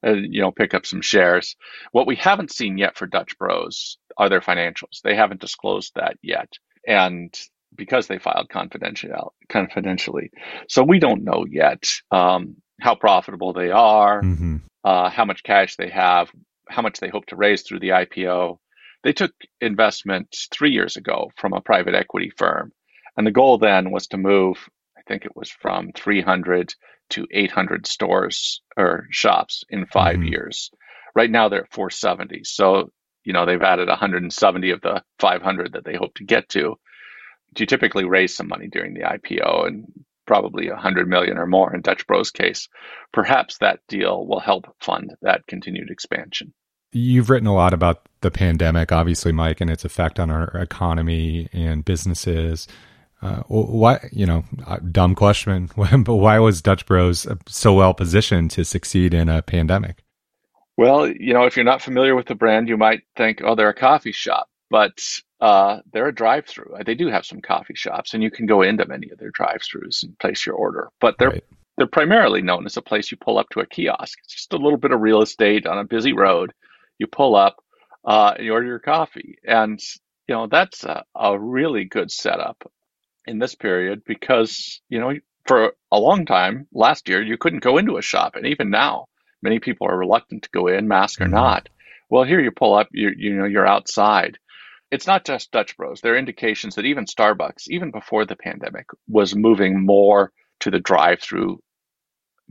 and, 0.00 0.32
you 0.32 0.40
know, 0.40 0.52
pick 0.52 0.74
up 0.74 0.86
some 0.86 1.02
shares. 1.02 1.56
What 1.90 2.06
we 2.06 2.14
haven't 2.14 2.52
seen 2.52 2.78
yet 2.78 2.96
for 2.96 3.06
Dutch 3.06 3.36
Bros 3.36 3.98
are 4.16 4.28
their 4.28 4.40
financials. 4.40 5.00
They 5.02 5.16
haven't 5.16 5.40
disclosed 5.40 5.92
that 5.96 6.16
yet, 6.22 6.52
and 6.86 7.36
because 7.74 8.06
they 8.06 8.18
filed 8.18 8.48
confidential 8.48 9.34
confidentially. 9.48 10.30
So 10.68 10.82
we 10.82 10.98
don't 10.98 11.24
know 11.24 11.44
yet 11.48 11.84
um, 12.10 12.56
how 12.80 12.94
profitable 12.94 13.52
they 13.52 13.70
are, 13.70 14.22
mm-hmm. 14.22 14.56
uh, 14.84 15.10
how 15.10 15.24
much 15.24 15.42
cash 15.42 15.76
they 15.76 15.90
have, 15.90 16.30
how 16.68 16.82
much 16.82 17.00
they 17.00 17.08
hope 17.08 17.26
to 17.26 17.36
raise 17.36 17.62
through 17.62 17.80
the 17.80 17.90
IPO. 17.90 18.58
They 19.04 19.12
took 19.12 19.32
investment 19.60 20.36
three 20.50 20.72
years 20.72 20.96
ago 20.96 21.30
from 21.36 21.52
a 21.52 21.60
private 21.60 21.94
equity 21.94 22.32
firm, 22.36 22.72
and 23.16 23.26
the 23.26 23.32
goal 23.32 23.58
then 23.58 23.90
was 23.90 24.08
to 24.08 24.16
move. 24.16 24.68
I 24.96 25.02
think 25.06 25.24
it 25.24 25.36
was 25.36 25.50
from 25.50 25.92
300 25.92 26.74
to 27.10 27.26
800 27.32 27.86
stores 27.86 28.60
or 28.76 29.06
shops 29.10 29.64
in 29.70 29.86
5 29.86 30.16
mm-hmm. 30.16 30.24
years. 30.24 30.70
Right 31.14 31.30
now 31.30 31.48
they're 31.48 31.62
at 31.62 31.72
470. 31.72 32.44
So 32.44 32.90
you 33.24 33.32
know 33.32 33.44
they've 33.46 33.62
added 33.62 33.88
170 33.88 34.70
of 34.70 34.80
the 34.80 35.02
500 35.18 35.72
that 35.72 35.84
they 35.84 35.96
hope 35.96 36.14
to 36.14 36.24
get 36.24 36.48
to 36.50 36.76
you 37.56 37.66
typically 37.66 38.04
raise 38.04 38.34
some 38.34 38.48
money 38.48 38.68
during 38.68 38.94
the 38.94 39.00
IPO 39.00 39.66
and 39.66 39.86
probably 40.26 40.68
a 40.68 40.76
hundred 40.76 41.08
million 41.08 41.38
or 41.38 41.46
more 41.46 41.74
in 41.74 41.80
Dutch 41.80 42.06
Bros 42.06 42.30
case. 42.30 42.68
Perhaps 43.12 43.58
that 43.58 43.80
deal 43.88 44.26
will 44.26 44.40
help 44.40 44.66
fund 44.80 45.14
that 45.22 45.46
continued 45.46 45.90
expansion. 45.90 46.52
You've 46.92 47.30
written 47.30 47.48
a 47.48 47.54
lot 47.54 47.74
about 47.74 48.08
the 48.20 48.30
pandemic, 48.30 48.92
obviously, 48.92 49.32
Mike, 49.32 49.60
and 49.60 49.70
its 49.70 49.84
effect 49.84 50.20
on 50.20 50.30
our 50.30 50.48
economy 50.56 51.48
and 51.52 51.84
businesses. 51.84 52.68
Uh, 53.20 53.42
why, 53.48 54.08
you 54.12 54.26
know, 54.26 54.44
dumb 54.92 55.14
question, 55.14 55.70
but 55.76 56.14
why 56.14 56.38
was 56.38 56.62
Dutch 56.62 56.86
Bros 56.86 57.26
so 57.46 57.74
well 57.74 57.92
positioned 57.92 58.50
to 58.52 58.64
succeed 58.64 59.12
in 59.12 59.28
a 59.28 59.42
pandemic? 59.42 60.04
Well, 60.76 61.08
you 61.08 61.34
know, 61.34 61.44
if 61.44 61.56
you're 61.56 61.64
not 61.64 61.82
familiar 61.82 62.14
with 62.14 62.26
the 62.26 62.36
brand, 62.36 62.68
you 62.68 62.76
might 62.76 63.02
think, 63.16 63.40
oh, 63.42 63.56
they're 63.56 63.68
a 63.68 63.74
coffee 63.74 64.12
shop 64.12 64.48
but 64.70 64.98
uh, 65.40 65.78
they're 65.92 66.08
a 66.08 66.14
drive-through. 66.14 66.74
They 66.84 66.94
do 66.94 67.08
have 67.08 67.24
some 67.24 67.40
coffee 67.40 67.74
shops, 67.74 68.14
and 68.14 68.22
you 68.22 68.30
can 68.30 68.46
go 68.46 68.62
into 68.62 68.86
many 68.86 69.10
of 69.10 69.18
their 69.18 69.30
drive-throughs 69.30 70.02
and 70.02 70.18
place 70.18 70.44
your 70.44 70.56
order. 70.56 70.88
But 71.00 71.16
they're 71.18 71.30
right. 71.30 71.44
they're 71.76 71.86
primarily 71.86 72.42
known 72.42 72.66
as 72.66 72.76
a 72.76 72.82
place 72.82 73.10
you 73.10 73.16
pull 73.16 73.38
up 73.38 73.48
to 73.50 73.60
a 73.60 73.66
kiosk. 73.66 74.18
It's 74.24 74.34
just 74.34 74.52
a 74.52 74.58
little 74.58 74.78
bit 74.78 74.92
of 74.92 75.00
real 75.00 75.22
estate 75.22 75.66
on 75.66 75.78
a 75.78 75.84
busy 75.84 76.12
road. 76.12 76.52
You 76.98 77.06
pull 77.06 77.36
up, 77.36 77.56
uh, 78.04 78.34
and 78.36 78.44
you 78.44 78.52
order 78.52 78.66
your 78.66 78.80
coffee, 78.80 79.38
and 79.44 79.80
you 80.26 80.34
know 80.34 80.46
that's 80.48 80.84
a, 80.84 81.04
a 81.14 81.38
really 81.38 81.84
good 81.84 82.10
setup 82.10 82.70
in 83.26 83.38
this 83.38 83.54
period 83.54 84.02
because 84.06 84.80
you 84.88 84.98
know 85.00 85.12
for 85.46 85.72
a 85.92 85.98
long 85.98 86.26
time 86.26 86.66
last 86.72 87.08
year 87.08 87.22
you 87.22 87.38
couldn't 87.38 87.62
go 87.62 87.78
into 87.78 87.96
a 87.96 88.02
shop, 88.02 88.34
and 88.34 88.46
even 88.46 88.70
now 88.70 89.06
many 89.40 89.60
people 89.60 89.86
are 89.86 89.96
reluctant 89.96 90.42
to 90.42 90.50
go 90.52 90.66
in, 90.66 90.88
mask 90.88 91.20
or 91.20 91.24
mm-hmm. 91.24 91.34
not. 91.34 91.68
Well, 92.10 92.24
here 92.24 92.40
you 92.40 92.50
pull 92.50 92.74
up, 92.74 92.88
you 92.90 93.12
you 93.16 93.36
know 93.36 93.44
you're 93.44 93.66
outside 93.66 94.36
it's 94.90 95.06
not 95.06 95.24
just 95.24 95.50
Dutch 95.50 95.76
Bros. 95.76 96.00
There 96.00 96.14
are 96.14 96.18
indications 96.18 96.74
that 96.74 96.84
even 96.84 97.04
Starbucks, 97.04 97.68
even 97.68 97.90
before 97.90 98.24
the 98.24 98.36
pandemic, 98.36 98.86
was 99.08 99.34
moving 99.36 99.84
more 99.84 100.32
to 100.60 100.70
the 100.70 100.80
drive-through 100.80 101.60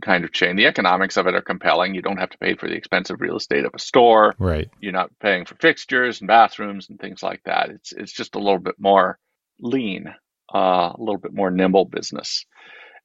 kind 0.01 0.23
of 0.23 0.31
chain. 0.31 0.55
The 0.55 0.67
economics 0.67 1.17
of 1.17 1.27
it 1.27 1.33
are 1.33 1.41
compelling. 1.41 1.95
You 1.95 2.01
don't 2.01 2.19
have 2.19 2.29
to 2.29 2.37
pay 2.37 2.55
for 2.55 2.67
the 2.67 2.75
expensive 2.75 3.19
real 3.19 3.37
estate 3.37 3.65
of 3.65 3.71
a 3.73 3.79
store. 3.79 4.35
Right. 4.37 4.69
You're 4.79 4.91
not 4.91 5.09
paying 5.19 5.45
for 5.45 5.55
fixtures 5.55 6.21
and 6.21 6.27
bathrooms 6.27 6.89
and 6.89 6.99
things 6.99 7.23
like 7.23 7.41
that. 7.45 7.69
It's 7.69 7.91
it's 7.91 8.13
just 8.13 8.35
a 8.35 8.39
little 8.39 8.59
bit 8.59 8.75
more 8.77 9.17
lean, 9.59 10.13
uh, 10.53 10.91
a 10.93 10.99
little 10.99 11.17
bit 11.17 11.33
more 11.33 11.49
nimble 11.49 11.85
business. 11.85 12.45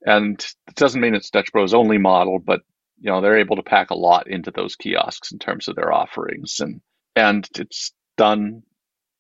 And 0.05 0.39
it 0.69 0.75
doesn't 0.75 1.01
mean 1.01 1.15
it's 1.15 1.31
Dutch 1.31 1.53
Bros 1.53 1.75
only 1.75 1.99
model, 1.99 2.39
but 2.39 2.61
you 2.99 3.11
know 3.11 3.21
they're 3.21 3.39
able 3.39 3.57
to 3.57 3.63
pack 3.63 3.91
a 3.91 3.97
lot 3.97 4.29
into 4.29 4.51
those 4.51 4.77
kiosks 4.77 5.33
in 5.33 5.39
terms 5.39 5.69
of 5.69 5.77
their 5.77 5.93
offerings, 5.93 6.61
and 6.61 6.81
and 7.17 7.49
it's 7.57 7.93
done 8.17 8.63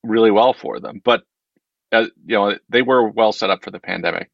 really 0.02 0.30
well 0.30 0.52
for 0.52 0.80
them. 0.80 1.00
But 1.04 1.22
uh, 1.92 2.06
you 2.24 2.36
know, 2.36 2.56
they 2.68 2.82
were 2.82 3.08
well 3.08 3.32
set 3.32 3.50
up 3.50 3.62
for 3.62 3.70
the 3.70 3.80
pandemic. 3.80 4.30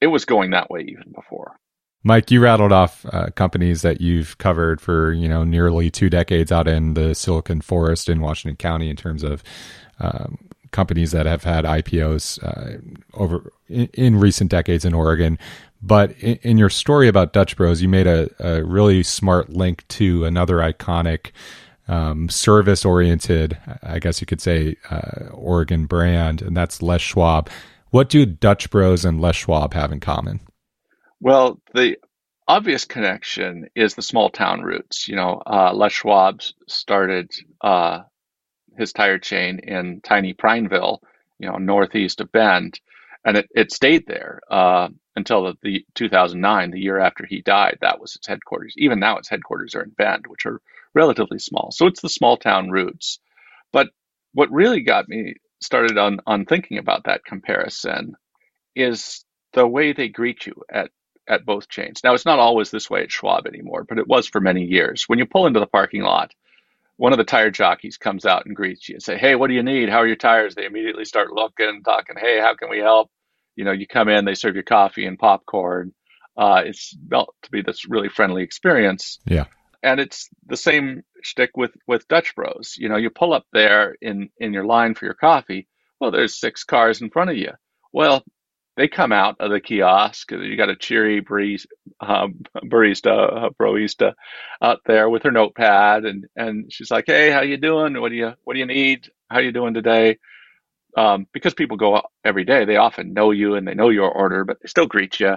It 0.00 0.06
was 0.08 0.24
going 0.24 0.50
that 0.50 0.70
way 0.70 0.80
even 0.88 1.12
before. 1.14 1.58
Mike, 2.02 2.30
you 2.30 2.40
rattled 2.40 2.72
off 2.72 3.06
uh, 3.06 3.28
companies 3.34 3.80
that 3.82 4.00
you've 4.00 4.36
covered 4.38 4.80
for 4.80 5.12
you 5.12 5.28
know 5.28 5.44
nearly 5.44 5.90
two 5.90 6.10
decades 6.10 6.52
out 6.52 6.68
in 6.68 6.94
the 6.94 7.14
Silicon 7.14 7.60
Forest 7.60 8.08
in 8.08 8.20
Washington 8.20 8.56
County 8.56 8.90
in 8.90 8.96
terms 8.96 9.22
of 9.22 9.42
um, 10.00 10.38
companies 10.70 11.12
that 11.12 11.24
have 11.24 11.44
had 11.44 11.64
IPOs 11.64 12.42
uh, 12.42 12.78
over 13.14 13.52
in, 13.68 13.88
in, 13.94 14.16
recent 14.18 14.50
decades 14.50 14.84
in 14.84 14.92
Oregon. 14.92 15.38
But 15.80 16.12
in, 16.18 16.36
in, 16.42 16.58
your 16.58 16.68
story 16.68 17.06
about 17.06 17.32
Dutch 17.32 17.56
Bros, 17.56 17.80
you 17.80 17.88
made 17.88 18.08
a, 18.08 18.28
a 18.40 18.64
really 18.64 19.04
smart 19.04 19.50
link 19.50 19.86
to 19.88 20.24
another 20.24 20.56
iconic 20.56 21.30
um, 21.88 22.28
service 22.28 22.84
oriented, 22.84 23.58
I 23.82 23.98
guess 23.98 24.20
you 24.20 24.26
could 24.26 24.40
say, 24.40 24.76
uh, 24.90 25.26
Oregon 25.32 25.86
brand, 25.86 26.42
and 26.42 26.56
that's 26.56 26.82
Les 26.82 27.00
Schwab. 27.00 27.50
What 27.90 28.08
do 28.08 28.26
Dutch 28.26 28.70
Bros 28.70 29.04
and 29.04 29.20
Les 29.20 29.36
Schwab 29.36 29.74
have 29.74 29.92
in 29.92 30.00
common? 30.00 30.40
Well, 31.20 31.60
the 31.74 31.96
obvious 32.48 32.84
connection 32.84 33.68
is 33.74 33.94
the 33.94 34.02
small 34.02 34.30
town 34.30 34.62
roots. 34.62 35.08
You 35.08 35.16
know, 35.16 35.42
uh, 35.46 35.72
Les 35.72 35.92
Schwab 35.92 36.42
started 36.68 37.30
uh, 37.60 38.00
his 38.76 38.92
tire 38.92 39.18
chain 39.18 39.60
in 39.60 40.00
tiny 40.02 40.32
Prineville, 40.32 41.02
you 41.38 41.48
know, 41.48 41.56
northeast 41.56 42.20
of 42.20 42.32
Bend, 42.32 42.80
and 43.24 43.36
it, 43.36 43.48
it 43.54 43.72
stayed 43.72 44.06
there 44.06 44.40
uh, 44.50 44.88
until 45.16 45.44
the, 45.44 45.56
the 45.62 45.86
2009, 45.94 46.70
the 46.70 46.80
year 46.80 46.98
after 46.98 47.24
he 47.24 47.40
died. 47.40 47.78
That 47.80 48.00
was 48.00 48.16
its 48.16 48.26
headquarters. 48.26 48.74
Even 48.76 49.00
now, 49.00 49.16
its 49.16 49.28
headquarters 49.28 49.74
are 49.74 49.82
in 49.82 49.90
Bend, 49.90 50.26
which 50.26 50.46
are 50.46 50.60
relatively 50.94 51.38
small. 51.38 51.70
So 51.72 51.86
it's 51.86 52.00
the 52.00 52.08
small 52.08 52.36
town 52.36 52.70
roots. 52.70 53.18
But 53.72 53.88
what 54.32 54.50
really 54.50 54.80
got 54.80 55.08
me 55.08 55.34
started 55.60 55.98
on 55.98 56.20
on 56.26 56.44
thinking 56.44 56.78
about 56.78 57.04
that 57.04 57.24
comparison 57.24 58.14
is 58.74 59.24
the 59.52 59.66
way 59.66 59.92
they 59.92 60.08
greet 60.08 60.46
you 60.46 60.54
at 60.70 60.90
at 61.28 61.46
both 61.46 61.68
chains. 61.68 62.02
Now 62.04 62.14
it's 62.14 62.26
not 62.26 62.38
always 62.38 62.70
this 62.70 62.90
way 62.90 63.02
at 63.02 63.12
Schwab 63.12 63.46
anymore, 63.46 63.84
but 63.88 63.98
it 63.98 64.06
was 64.06 64.28
for 64.28 64.40
many 64.40 64.64
years. 64.64 65.04
When 65.06 65.18
you 65.18 65.26
pull 65.26 65.46
into 65.46 65.60
the 65.60 65.66
parking 65.66 66.02
lot, 66.02 66.32
one 66.96 67.12
of 67.12 67.18
the 67.18 67.24
tire 67.24 67.50
jockeys 67.50 67.96
comes 67.96 68.26
out 68.26 68.44
and 68.44 68.54
greets 68.54 68.88
you 68.88 68.96
and 68.96 69.02
say, 69.02 69.16
"Hey, 69.16 69.34
what 69.34 69.48
do 69.48 69.54
you 69.54 69.62
need? 69.62 69.88
How 69.88 69.98
are 69.98 70.06
your 70.06 70.16
tires?" 70.16 70.54
They 70.54 70.66
immediately 70.66 71.04
start 71.04 71.32
looking, 71.32 71.82
talking, 71.82 72.16
"Hey, 72.18 72.38
how 72.40 72.54
can 72.54 72.68
we 72.68 72.78
help?" 72.78 73.10
You 73.56 73.64
know, 73.64 73.72
you 73.72 73.86
come 73.86 74.08
in, 74.08 74.24
they 74.24 74.34
serve 74.34 74.56
you 74.56 74.62
coffee 74.62 75.06
and 75.06 75.18
popcorn. 75.18 75.94
Uh, 76.36 76.62
it's 76.66 76.92
built 76.92 77.32
to 77.42 77.50
be 77.50 77.62
this 77.62 77.88
really 77.88 78.08
friendly 78.08 78.42
experience. 78.42 79.20
Yeah 79.24 79.44
and 79.84 80.00
it's 80.00 80.30
the 80.46 80.58
same 80.58 81.04
shtick 81.22 81.52
with 81.56 81.72
with 81.88 82.08
Dutch 82.08 82.34
Bros. 82.36 82.76
You 82.78 82.90
know, 82.90 82.96
you 82.96 83.10
pull 83.10 83.34
up 83.34 83.46
there 83.52 83.96
in 84.02 84.30
in 84.40 84.54
your 84.54 84.66
line 84.66 84.94
for 84.96 85.06
your 85.06 85.14
coffee. 85.14 85.68
Well, 86.00 86.12
there's 86.12 86.40
six 86.40 86.64
cars 86.64 87.02
in 87.02 87.10
front 87.10 87.30
of 87.30 87.36
you. 87.36 87.52
Well, 87.92 88.24
they 88.76 88.88
come 88.88 89.12
out 89.12 89.36
of 89.40 89.52
the 89.52 89.60
kiosk. 89.60 90.32
You 90.32 90.56
got 90.56 90.70
a 90.70 90.76
cheery 90.76 91.22
barista, 91.22 91.66
um, 92.00 92.40
barista, 92.64 93.44
uh, 93.46 93.50
broista 93.60 94.14
out 94.62 94.80
there 94.86 95.10
with 95.10 95.24
her 95.24 95.30
notepad, 95.30 96.06
and 96.06 96.26
and 96.36 96.72
she's 96.72 96.90
like, 96.90 97.04
"Hey, 97.06 97.30
how 97.30 97.42
you 97.42 97.58
doing? 97.58 98.00
What 98.00 98.10
do 98.10 98.16
you 98.16 98.34
what 98.44 98.54
do 98.54 98.60
you 98.60 98.66
need? 98.66 99.10
How 99.30 99.40
you 99.40 99.52
doing 99.52 99.74
today?" 99.74 100.18
Um, 100.96 101.26
because 101.32 101.54
people 101.54 101.76
go 101.76 102.02
every 102.24 102.44
day, 102.44 102.64
they 102.64 102.76
often 102.76 103.14
know 103.14 103.32
you 103.32 103.56
and 103.56 103.66
they 103.68 103.74
know 103.74 103.90
your 103.90 104.10
order, 104.10 104.44
but 104.44 104.58
they 104.62 104.68
still 104.68 104.86
greet 104.86 105.20
you. 105.20 105.36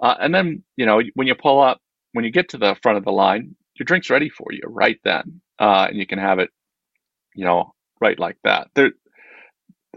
Uh, 0.00 0.16
and 0.20 0.34
then 0.34 0.62
you 0.76 0.86
know 0.86 1.02
when 1.14 1.26
you 1.26 1.34
pull 1.34 1.60
up, 1.60 1.80
when 2.12 2.24
you 2.24 2.30
get 2.32 2.50
to 2.50 2.58
the 2.58 2.76
front 2.82 2.98
of 2.98 3.04
the 3.04 3.12
line, 3.12 3.56
your 3.78 3.84
drink's 3.84 4.10
ready 4.10 4.28
for 4.28 4.48
you 4.52 4.62
right 4.66 4.98
then, 5.04 5.40
uh, 5.58 5.86
and 5.88 5.98
you 5.98 6.06
can 6.06 6.18
have 6.18 6.38
it, 6.38 6.50
you 7.34 7.44
know, 7.44 7.74
right 8.00 8.18
like 8.18 8.36
that. 8.44 8.68
There, 8.74 8.92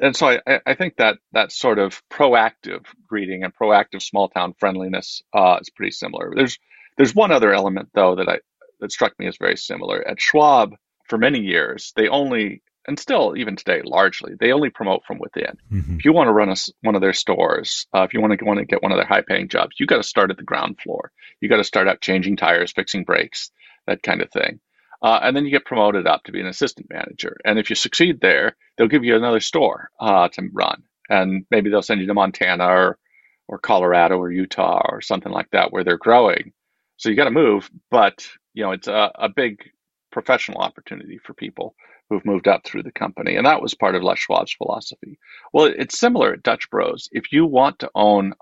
and 0.01 0.15
so 0.15 0.27
I, 0.47 0.59
I 0.65 0.73
think 0.75 0.97
that 0.97 1.17
that 1.33 1.51
sort 1.51 1.79
of 1.79 2.01
proactive 2.09 2.85
greeting 3.07 3.43
and 3.43 3.53
proactive 3.55 4.01
small 4.01 4.29
town 4.29 4.53
friendliness 4.59 5.21
uh, 5.33 5.57
is 5.61 5.69
pretty 5.69 5.91
similar. 5.91 6.33
There's 6.35 6.57
there's 6.97 7.15
one 7.15 7.31
other 7.31 7.53
element 7.53 7.89
though 7.93 8.15
that 8.15 8.29
I 8.29 8.39
that 8.79 8.91
struck 8.91 9.17
me 9.19 9.27
as 9.27 9.37
very 9.37 9.57
similar. 9.57 10.05
At 10.07 10.19
Schwab, 10.19 10.75
for 11.07 11.17
many 11.17 11.39
years, 11.39 11.93
they 11.95 12.07
only 12.07 12.63
and 12.87 12.97
still 12.97 13.35
even 13.37 13.55
today 13.55 13.81
largely 13.83 14.33
they 14.39 14.51
only 14.51 14.69
promote 14.69 15.05
from 15.05 15.19
within. 15.19 15.57
Mm-hmm. 15.71 15.97
If 15.97 16.05
you 16.05 16.13
want 16.13 16.29
to 16.29 16.33
run 16.33 16.49
a, 16.49 16.55
one 16.81 16.95
of 16.95 17.01
their 17.01 17.13
stores, 17.13 17.85
uh, 17.93 18.01
if 18.01 18.13
you 18.13 18.21
want 18.21 18.37
to 18.37 18.45
want 18.45 18.59
to 18.59 18.65
get 18.65 18.81
one 18.81 18.91
of 18.91 18.97
their 18.97 19.05
high 19.05 19.21
paying 19.21 19.49
jobs, 19.49 19.75
you 19.79 19.85
got 19.85 19.97
to 19.97 20.03
start 20.03 20.31
at 20.31 20.37
the 20.37 20.43
ground 20.43 20.79
floor. 20.81 21.11
You 21.41 21.49
got 21.49 21.57
to 21.57 21.63
start 21.63 21.87
out 21.87 22.01
changing 22.01 22.37
tires, 22.37 22.71
fixing 22.71 23.03
brakes 23.03 23.51
that 23.87 24.03
kind 24.03 24.21
of 24.21 24.31
thing. 24.31 24.59
Uh, 25.01 25.19
and 25.23 25.35
then 25.35 25.45
you 25.45 25.51
get 25.51 25.65
promoted 25.65 26.05
up 26.05 26.23
to 26.23 26.31
be 26.31 26.39
an 26.39 26.47
assistant 26.47 26.87
manager. 26.89 27.37
And 27.43 27.57
if 27.57 27.69
you 27.69 27.75
succeed 27.75 28.21
there, 28.21 28.55
they'll 28.77 28.87
give 28.87 29.03
you 29.03 29.15
another 29.15 29.39
store 29.39 29.89
uh, 29.99 30.29
to 30.29 30.49
run, 30.53 30.83
and 31.09 31.45
maybe 31.49 31.69
they'll 31.69 31.81
send 31.81 32.01
you 32.01 32.07
to 32.07 32.13
Montana 32.13 32.65
or 32.65 32.97
or 33.47 33.59
Colorado 33.59 34.17
or 34.17 34.31
Utah 34.31 34.81
or 34.89 35.01
something 35.01 35.31
like 35.31 35.49
that 35.51 35.73
where 35.73 35.83
they're 35.83 35.97
growing. 35.97 36.53
So 36.97 37.09
you 37.09 37.15
got 37.15 37.25
to 37.25 37.31
move, 37.31 37.69
but 37.89 38.27
you 38.53 38.63
know 38.63 38.71
it's 38.71 38.87
a, 38.87 39.11
a 39.15 39.29
big 39.29 39.59
professional 40.11 40.59
opportunity 40.59 41.17
for 41.17 41.33
people 41.33 41.75
who've 42.09 42.25
moved 42.25 42.47
up 42.47 42.63
through 42.63 42.83
the 42.83 42.91
company, 42.91 43.37
and 43.37 43.45
that 43.47 43.61
was 43.61 43.73
part 43.73 43.95
of 43.95 44.03
Les 44.03 44.19
Schwab's 44.19 44.53
philosophy. 44.53 45.17
Well, 45.53 45.65
it's 45.65 45.99
similar 45.99 46.33
at 46.33 46.43
Dutch 46.43 46.69
Bros. 46.69 47.09
If 47.11 47.31
you 47.31 47.45
want 47.45 47.79
to 47.79 47.89
own 47.95 48.33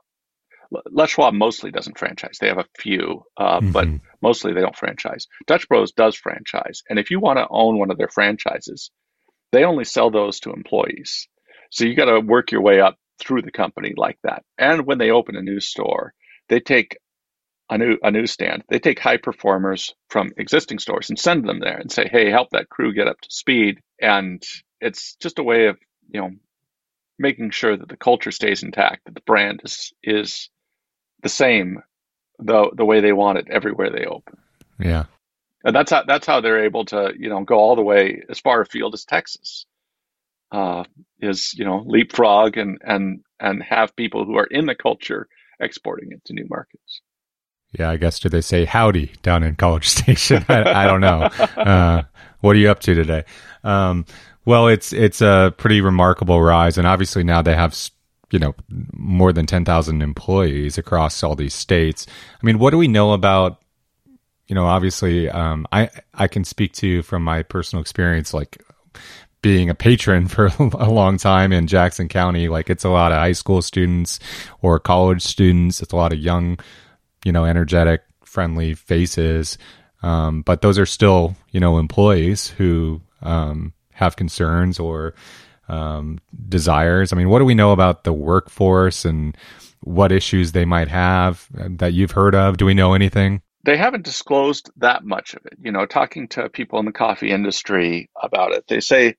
Les 0.91 1.09
Schwab 1.09 1.33
mostly 1.33 1.71
doesn't 1.71 1.97
franchise. 1.97 2.37
They 2.39 2.47
have 2.47 2.59
a 2.59 2.65
few, 2.77 3.23
uh, 3.37 3.59
mm-hmm. 3.59 3.71
but 3.71 3.87
mostly 4.21 4.53
they 4.53 4.61
don't 4.61 4.75
franchise. 4.75 5.27
Dutch 5.47 5.67
Bros 5.67 5.91
does 5.91 6.15
franchise, 6.15 6.83
and 6.89 6.99
if 6.99 7.09
you 7.09 7.19
want 7.19 7.37
to 7.37 7.47
own 7.49 7.79
one 7.79 7.91
of 7.91 7.97
their 7.97 8.09
franchises, 8.09 8.91
they 9.51 9.63
only 9.63 9.83
sell 9.83 10.11
those 10.11 10.39
to 10.41 10.51
employees. 10.51 11.27
So 11.71 11.85
you 11.85 11.95
got 11.95 12.05
to 12.05 12.19
work 12.19 12.51
your 12.51 12.61
way 12.61 12.79
up 12.79 12.97
through 13.19 13.41
the 13.41 13.51
company 13.51 13.93
like 13.95 14.17
that. 14.23 14.43
And 14.57 14.85
when 14.85 14.97
they 14.97 15.11
open 15.11 15.35
a 15.35 15.41
new 15.41 15.59
store, 15.59 16.13
they 16.47 16.59
take 16.59 16.97
a 17.69 17.77
new 17.77 17.97
a 18.03 18.11
newsstand. 18.11 18.63
They 18.69 18.79
take 18.79 18.99
high 18.99 19.17
performers 19.17 19.93
from 20.09 20.31
existing 20.37 20.79
stores 20.79 21.09
and 21.09 21.19
send 21.19 21.47
them 21.47 21.59
there 21.59 21.77
and 21.77 21.91
say, 21.91 22.07
"Hey, 22.07 22.29
help 22.29 22.49
that 22.51 22.69
crew 22.69 22.93
get 22.93 23.07
up 23.07 23.21
to 23.21 23.31
speed." 23.31 23.79
And 24.01 24.41
it's 24.81 25.15
just 25.15 25.39
a 25.39 25.43
way 25.43 25.67
of 25.67 25.77
you 26.11 26.21
know 26.21 26.31
making 27.19 27.51
sure 27.51 27.75
that 27.75 27.89
the 27.89 27.97
culture 27.97 28.31
stays 28.31 28.63
intact, 28.63 29.05
that 29.05 29.13
the 29.13 29.21
brand 29.21 29.61
is 29.63 29.93
is 30.03 30.49
the 31.21 31.29
same 31.29 31.81
the 32.39 32.71
the 32.75 32.85
way 32.85 33.01
they 33.01 33.13
want 33.13 33.37
it 33.37 33.47
everywhere 33.49 33.89
they 33.89 34.05
open. 34.05 34.37
Yeah. 34.79 35.05
And 35.63 35.75
that's 35.75 35.91
how 35.91 36.03
that's 36.03 36.25
how 36.25 36.41
they're 36.41 36.63
able 36.63 36.85
to, 36.85 37.13
you 37.17 37.29
know, 37.29 37.43
go 37.43 37.55
all 37.55 37.75
the 37.75 37.81
way 37.81 38.23
as 38.29 38.39
far 38.39 38.61
afield 38.61 38.93
as 38.93 39.05
Texas. 39.05 39.65
Uh, 40.51 40.83
is, 41.21 41.53
you 41.53 41.63
know, 41.63 41.83
leapfrog 41.85 42.57
and 42.57 42.79
and 42.83 43.19
and 43.39 43.61
have 43.61 43.95
people 43.95 44.25
who 44.25 44.35
are 44.35 44.47
in 44.47 44.65
the 44.65 44.73
culture 44.73 45.27
exporting 45.59 46.11
it 46.11 46.23
to 46.25 46.33
new 46.33 46.47
markets. 46.49 47.01
Yeah, 47.77 47.91
I 47.91 47.97
guess 47.97 48.19
do 48.19 48.29
they 48.29 48.41
say 48.41 48.65
howdy 48.65 49.11
down 49.21 49.43
in 49.43 49.55
College 49.55 49.87
Station? 49.89 50.43
I, 50.49 50.85
I 50.85 50.87
don't 50.87 51.01
know. 51.01 51.23
Uh, 51.23 52.03
what 52.39 52.55
are 52.55 52.59
you 52.59 52.71
up 52.71 52.79
to 52.81 52.95
today? 52.95 53.25
Um, 53.63 54.05
well, 54.45 54.67
it's 54.67 54.93
it's 54.93 55.21
a 55.21 55.53
pretty 55.57 55.81
remarkable 55.81 56.41
rise, 56.41 56.77
and 56.77 56.87
obviously 56.87 57.23
now 57.23 57.41
they 57.41 57.53
have 57.53 57.75
you 58.31 58.39
know 58.39 58.53
more 58.93 59.33
than 59.33 59.45
10,000 59.45 60.01
employees 60.01 60.77
across 60.77 61.23
all 61.23 61.35
these 61.35 61.53
states. 61.53 62.05
I 62.41 62.45
mean, 62.45 62.59
what 62.59 62.71
do 62.71 62.77
we 62.77 62.87
know 62.87 63.13
about 63.13 63.61
you 64.49 64.55
know, 64.55 64.65
obviously 64.65 65.29
um, 65.29 65.67
I 65.71 65.89
I 66.13 66.27
can 66.27 66.43
speak 66.43 66.73
to 66.73 67.03
from 67.03 67.23
my 67.23 67.43
personal 67.43 67.81
experience 67.81 68.33
like 68.33 68.61
being 69.41 69.69
a 69.69 69.75
patron 69.75 70.27
for 70.27 70.47
a 70.57 70.89
long 70.89 71.17
time 71.17 71.53
in 71.53 71.67
Jackson 71.67 72.09
County, 72.09 72.49
like 72.49 72.69
it's 72.69 72.83
a 72.83 72.89
lot 72.89 73.11
of 73.11 73.19
high 73.19 73.31
school 73.31 73.61
students 73.61 74.19
or 74.61 74.79
college 74.79 75.21
students. 75.21 75.81
It's 75.81 75.93
a 75.93 75.95
lot 75.95 76.11
of 76.11 76.19
young, 76.19 76.59
you 77.23 77.31
know, 77.31 77.45
energetic, 77.45 78.01
friendly 78.25 78.73
faces. 78.73 79.57
Um, 80.01 80.41
but 80.41 80.61
those 80.61 80.79
are 80.79 80.85
still, 80.85 81.35
you 81.51 81.59
know, 81.59 81.77
employees 81.77 82.47
who 82.47 83.01
um, 83.21 83.73
have 83.93 84.15
concerns 84.15 84.79
or 84.79 85.13
um, 85.69 86.19
desires? 86.47 87.13
I 87.13 87.15
mean, 87.15 87.29
what 87.29 87.39
do 87.39 87.45
we 87.45 87.55
know 87.55 87.71
about 87.71 88.03
the 88.03 88.13
workforce 88.13 89.05
and 89.05 89.37
what 89.81 90.11
issues 90.11 90.51
they 90.51 90.65
might 90.65 90.87
have 90.87 91.47
that 91.53 91.93
you've 91.93 92.11
heard 92.11 92.35
of? 92.35 92.57
Do 92.57 92.65
we 92.65 92.73
know 92.73 92.93
anything? 92.93 93.41
They 93.63 93.77
haven't 93.77 94.05
disclosed 94.05 94.71
that 94.77 95.03
much 95.03 95.33
of 95.33 95.45
it. 95.45 95.57
You 95.61 95.71
know, 95.71 95.85
talking 95.85 96.27
to 96.29 96.49
people 96.49 96.79
in 96.79 96.85
the 96.85 96.91
coffee 96.91 97.31
industry 97.31 98.09
about 98.21 98.51
it, 98.51 98.65
they 98.67 98.79
say 98.79 99.15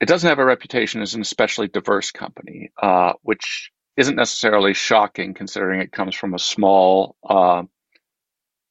it 0.00 0.06
doesn't 0.06 0.28
have 0.28 0.38
a 0.38 0.44
reputation 0.44 1.02
as 1.02 1.14
an 1.14 1.20
especially 1.20 1.68
diverse 1.68 2.10
company, 2.10 2.70
uh, 2.80 3.14
which 3.22 3.70
isn't 3.96 4.16
necessarily 4.16 4.74
shocking 4.74 5.34
considering 5.34 5.80
it 5.80 5.92
comes 5.92 6.14
from 6.14 6.34
a 6.34 6.38
small, 6.38 7.16
uh, 7.28 7.62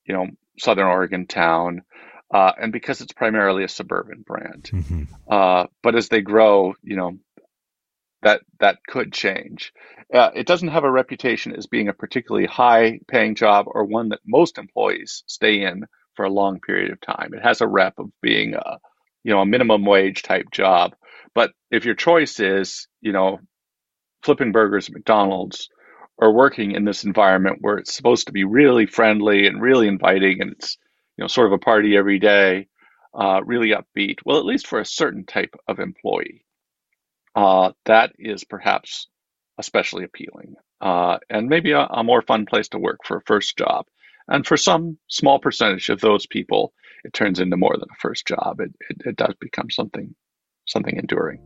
you 0.05 0.13
know, 0.13 0.27
Southern 0.57 0.87
Oregon 0.87 1.27
town 1.27 1.83
uh, 2.33 2.51
and 2.61 2.71
because 2.71 3.01
it's 3.01 3.13
primarily 3.13 3.63
a 3.63 3.69
suburban 3.69 4.23
brand. 4.25 4.69
Mm-hmm. 4.73 5.03
Uh, 5.29 5.65
but 5.81 5.95
as 5.95 6.09
they 6.09 6.21
grow, 6.21 6.73
you 6.83 6.95
know, 6.95 7.17
that 8.23 8.41
that 8.59 8.79
could 8.87 9.13
change. 9.13 9.73
Uh, 10.13 10.31
it 10.35 10.47
doesn't 10.47 10.69
have 10.69 10.83
a 10.83 10.91
reputation 10.91 11.55
as 11.55 11.67
being 11.67 11.87
a 11.87 11.93
particularly 11.93 12.47
high-paying 12.47 13.35
job 13.35 13.65
or 13.67 13.83
one 13.83 14.09
that 14.09 14.19
most 14.25 14.57
employees 14.57 15.23
stay 15.27 15.61
in 15.61 15.85
for 16.15 16.25
a 16.25 16.31
long 16.31 16.59
period 16.59 16.91
of 16.91 16.99
time. 17.01 17.33
It 17.33 17.43
has 17.43 17.61
a 17.61 17.67
rep 17.67 17.99
of 17.99 18.09
being 18.21 18.55
a, 18.55 18.77
you 19.23 19.31
know, 19.31 19.41
a 19.41 19.45
minimum 19.45 19.85
wage 19.85 20.23
type 20.23 20.49
job. 20.51 20.95
But 21.35 21.51
if 21.69 21.85
your 21.85 21.95
choice 21.95 22.39
is, 22.39 22.87
you 23.01 23.11
know, 23.11 23.39
flipping 24.23 24.51
burgers 24.51 24.89
at 24.89 24.95
McDonald's 24.95 25.69
or 26.17 26.33
working 26.33 26.71
in 26.71 26.85
this 26.85 27.03
environment 27.03 27.59
where 27.61 27.77
it's 27.77 27.95
supposed 27.95 28.27
to 28.27 28.33
be 28.33 28.43
really 28.43 28.87
friendly 28.87 29.45
and 29.45 29.61
really 29.61 29.87
inviting 29.87 30.41
and 30.41 30.53
it's 30.53 30.77
you 31.17 31.23
know 31.23 31.27
sort 31.27 31.47
of 31.47 31.53
a 31.53 31.57
party 31.57 31.97
every 31.97 32.19
day 32.19 32.67
uh, 33.13 33.41
really 33.43 33.71
upbeat. 33.71 34.19
Well 34.25 34.37
at 34.37 34.45
least 34.45 34.67
for 34.67 34.79
a 34.79 34.85
certain 34.85 35.25
type 35.25 35.55
of 35.67 35.79
employee. 35.79 36.45
Uh, 37.35 37.71
that 37.85 38.13
is 38.17 38.43
perhaps 38.43 39.07
especially 39.57 40.03
appealing. 40.03 40.55
Uh, 40.79 41.17
and 41.29 41.49
maybe 41.49 41.71
a, 41.71 41.79
a, 41.81 42.03
more 42.03 42.21
fun 42.21 42.45
place 42.45 42.67
to 42.69 42.77
work 42.77 42.99
for 43.03 43.17
a 43.17 43.23
first 43.25 43.57
job. 43.57 43.85
And 44.27 44.45
for 44.45 44.57
some 44.57 44.99
small 45.07 45.39
percentage 45.39 45.89
of 45.89 45.99
those 45.99 46.27
people 46.27 46.73
it 47.03 47.13
turns 47.13 47.39
into 47.39 47.57
more 47.57 47.75
than 47.77 47.87
a 47.89 47.99
first 47.99 48.27
job. 48.27 48.59
It, 48.59 48.73
it, 48.89 48.97
it 49.05 49.15
does 49.15 49.33
become 49.39 49.69
something 49.69 50.13
something 50.65 50.97
enduring. 50.97 51.39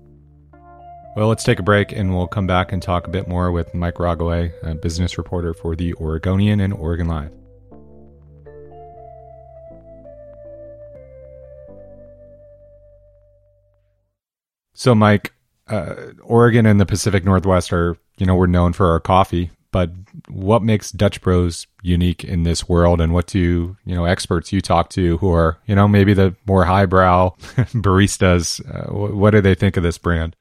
Well, 1.16 1.28
let's 1.28 1.44
take 1.44 1.60
a 1.60 1.63
break 1.63 1.92
and 1.92 2.16
we'll 2.16 2.28
come 2.28 2.48
back 2.48 2.72
and 2.72 2.82
talk 2.82 3.06
a 3.06 3.10
bit 3.10 3.28
more 3.28 3.51
with 3.51 3.74
Mike 3.74 3.96
Rogoway, 3.96 4.51
a 4.63 4.75
business 4.75 5.18
reporter 5.18 5.54
for 5.54 5.75
the 5.75 5.94
Oregonian 5.96 6.62
and 6.62 6.74
Oregon 6.74 7.08
Live. 7.08 7.40
So, 14.81 14.95
Mike, 14.95 15.31
uh, 15.67 16.07
Oregon 16.23 16.65
and 16.65 16.79
the 16.79 16.88
Pacific 16.88 17.23
Northwest 17.23 17.71
are, 17.71 17.97
you 18.17 18.25
know, 18.25 18.33
we're 18.33 18.47
known 18.47 18.73
for 18.73 18.88
our 18.88 19.00
coffee, 19.00 19.51
but 19.71 19.91
what 20.27 20.63
makes 20.63 20.91
Dutch 20.91 21.21
Bros 21.21 21.67
unique 21.83 22.23
in 22.23 22.41
this 22.41 22.67
world? 22.67 23.00
And 23.00 23.13
what 23.13 23.27
do, 23.27 23.77
you 23.85 23.93
know, 23.93 24.05
experts 24.05 24.51
you 24.51 24.59
talk 24.59 24.89
to 24.89 25.19
who 25.19 25.31
are, 25.31 25.59
you 25.67 25.75
know, 25.75 25.88
maybe 25.88 26.15
the 26.15 26.35
more 26.47 26.65
highbrow 26.65 27.35
baristas, 27.75 28.59
uh, 28.73 28.91
what 28.91 29.29
do 29.29 29.41
they 29.41 29.53
think 29.53 29.77
of 29.77 29.83
this 29.83 30.00
brand? 30.00 30.35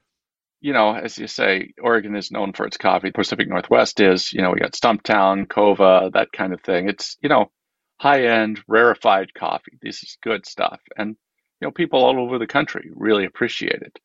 you 0.63 0.73
know, 0.73 0.95
as 0.95 1.19
you 1.19 1.27
say, 1.27 1.75
Oregon 1.83 2.17
is 2.17 2.31
known 2.31 2.55
for 2.55 2.67
its 2.67 2.79
coffee. 2.79 3.11
Pacific 3.11 3.47
Northwest 3.47 4.01
is, 4.01 4.33
you 4.33 4.41
know, 4.41 4.53
we 4.53 4.61
got 4.61 4.73
Stumptown, 4.73 5.49
Coava, 5.49 6.11
that 6.15 6.33
kind 6.33 6.55
of 6.55 6.63
thing. 6.63 6.89
It's, 6.89 7.19
you 7.21 7.29
know, 7.29 7.51
high 7.99 8.25
end, 8.25 8.63
rarefied 8.67 9.35
coffee. 9.35 9.79
This 9.83 10.03
is 10.03 10.17
good 10.23 10.47
stuff. 10.47 10.81
And, 10.97 11.17
you 11.61 11.67
know, 11.67 11.73
people 11.73 12.03
all 12.03 12.19
over 12.19 12.39
the 12.39 12.47
country 12.47 12.91
really 12.95 13.27
appreciate 13.27 13.83
it. 13.83 13.99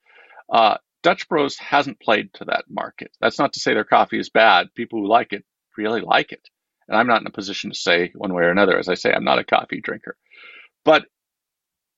Uh, 0.51 0.77
Dutch 1.03 1.27
Bros 1.29 1.57
hasn't 1.57 1.99
played 1.99 2.33
to 2.35 2.45
that 2.45 2.65
market. 2.69 3.11
That's 3.21 3.37
not 3.37 3.53
to 3.53 3.59
say 3.59 3.73
their 3.73 3.83
coffee 3.83 4.19
is 4.19 4.29
bad. 4.29 4.73
People 4.75 5.01
who 5.01 5.07
like 5.07 5.33
it 5.33 5.43
really 5.77 6.01
like 6.01 6.31
it. 6.31 6.47
And 6.87 6.97
I'm 6.97 7.07
not 7.07 7.21
in 7.21 7.27
a 7.27 7.31
position 7.31 7.71
to 7.71 7.77
say 7.77 8.11
one 8.15 8.33
way 8.33 8.43
or 8.43 8.49
another. 8.49 8.77
As 8.77 8.89
I 8.89 8.95
say, 8.95 9.11
I'm 9.11 9.23
not 9.23 9.39
a 9.39 9.43
coffee 9.43 9.81
drinker. 9.81 10.17
But 10.83 11.05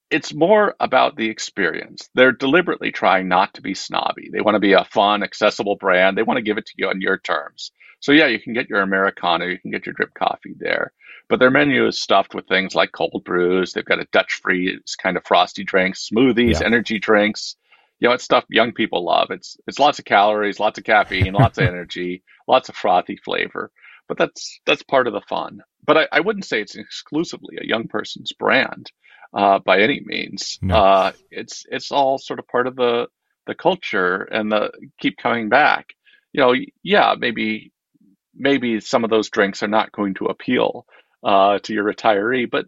it's 0.09 0.33
more 0.33 0.75
about 0.79 1.17
the 1.17 1.29
experience. 1.29 2.09
They're 2.15 2.31
deliberately 2.31 2.91
trying 2.91 3.27
not 3.27 3.53
to 3.55 3.61
be 3.61 3.73
snobby. 3.73 4.29
They 4.31 4.41
want 4.41 4.55
to 4.55 4.59
be 4.59 4.73
a 4.73 4.85
fun, 4.85 5.23
accessible 5.23 5.75
brand. 5.75 6.17
They 6.17 6.23
want 6.23 6.37
to 6.37 6.43
give 6.43 6.57
it 6.57 6.65
to 6.67 6.73
you 6.77 6.87
on 6.87 7.01
your 7.01 7.17
terms. 7.17 7.71
So 7.99 8.11
yeah, 8.11 8.27
you 8.27 8.39
can 8.39 8.53
get 8.53 8.69
your 8.69 8.81
Americano, 8.81 9.45
you 9.45 9.59
can 9.59 9.71
get 9.71 9.85
your 9.85 9.93
drip 9.93 10.13
coffee 10.13 10.53
there. 10.57 10.93
But 11.29 11.39
their 11.39 11.51
menu 11.51 11.87
is 11.87 11.99
stuffed 11.99 12.35
with 12.35 12.47
things 12.47 12.75
like 12.75 12.91
cold 12.91 13.23
brews. 13.25 13.73
They've 13.73 13.83
got 13.83 13.99
a 13.99 14.07
Dutch 14.11 14.39
freeze 14.41 14.95
kind 15.01 15.17
of 15.17 15.25
frosty 15.25 15.63
drinks, 15.63 16.07
smoothies, 16.09 16.61
yeah. 16.61 16.65
energy 16.65 16.99
drinks. 16.99 17.57
You 17.99 18.07
know, 18.07 18.13
it's 18.13 18.23
stuff 18.23 18.45
young 18.49 18.73
people 18.73 19.03
love. 19.03 19.31
It's 19.31 19.57
it's 19.67 19.79
lots 19.79 19.99
of 19.99 20.05
calories, 20.05 20.59
lots 20.59 20.77
of 20.77 20.85
caffeine, 20.85 21.33
lots 21.33 21.57
of 21.57 21.65
energy, 21.67 22.23
lots 22.47 22.69
of 22.69 22.75
frothy 22.75 23.17
flavor. 23.17 23.71
But 24.07 24.17
that's 24.17 24.59
that's 24.65 24.83
part 24.83 25.07
of 25.07 25.13
the 25.13 25.21
fun. 25.21 25.61
But 25.85 25.97
I, 25.97 26.07
I 26.11 26.19
wouldn't 26.19 26.45
say 26.45 26.61
it's 26.61 26.75
exclusively 26.75 27.57
a 27.59 27.65
young 27.65 27.87
person's 27.87 28.33
brand 28.33 28.91
uh, 29.33 29.59
by 29.59 29.81
any 29.81 30.01
means. 30.05 30.59
No. 30.61 30.75
Uh, 30.75 31.11
it's 31.31 31.65
it's 31.69 31.91
all 31.91 32.17
sort 32.17 32.39
of 32.39 32.47
part 32.47 32.67
of 32.67 32.75
the 32.75 33.07
the 33.47 33.55
culture 33.55 34.23
and 34.23 34.51
the 34.51 34.71
keep 34.99 35.17
coming 35.17 35.49
back. 35.49 35.87
You 36.33 36.41
know, 36.41 36.53
yeah, 36.83 37.15
maybe 37.17 37.71
maybe 38.35 38.79
some 38.79 39.03
of 39.03 39.09
those 39.09 39.29
drinks 39.29 39.63
are 39.63 39.67
not 39.67 39.91
going 39.91 40.13
to 40.15 40.25
appeal 40.25 40.85
uh, 41.23 41.59
to 41.59 41.73
your 41.73 41.83
retiree, 41.83 42.49
but 42.49 42.65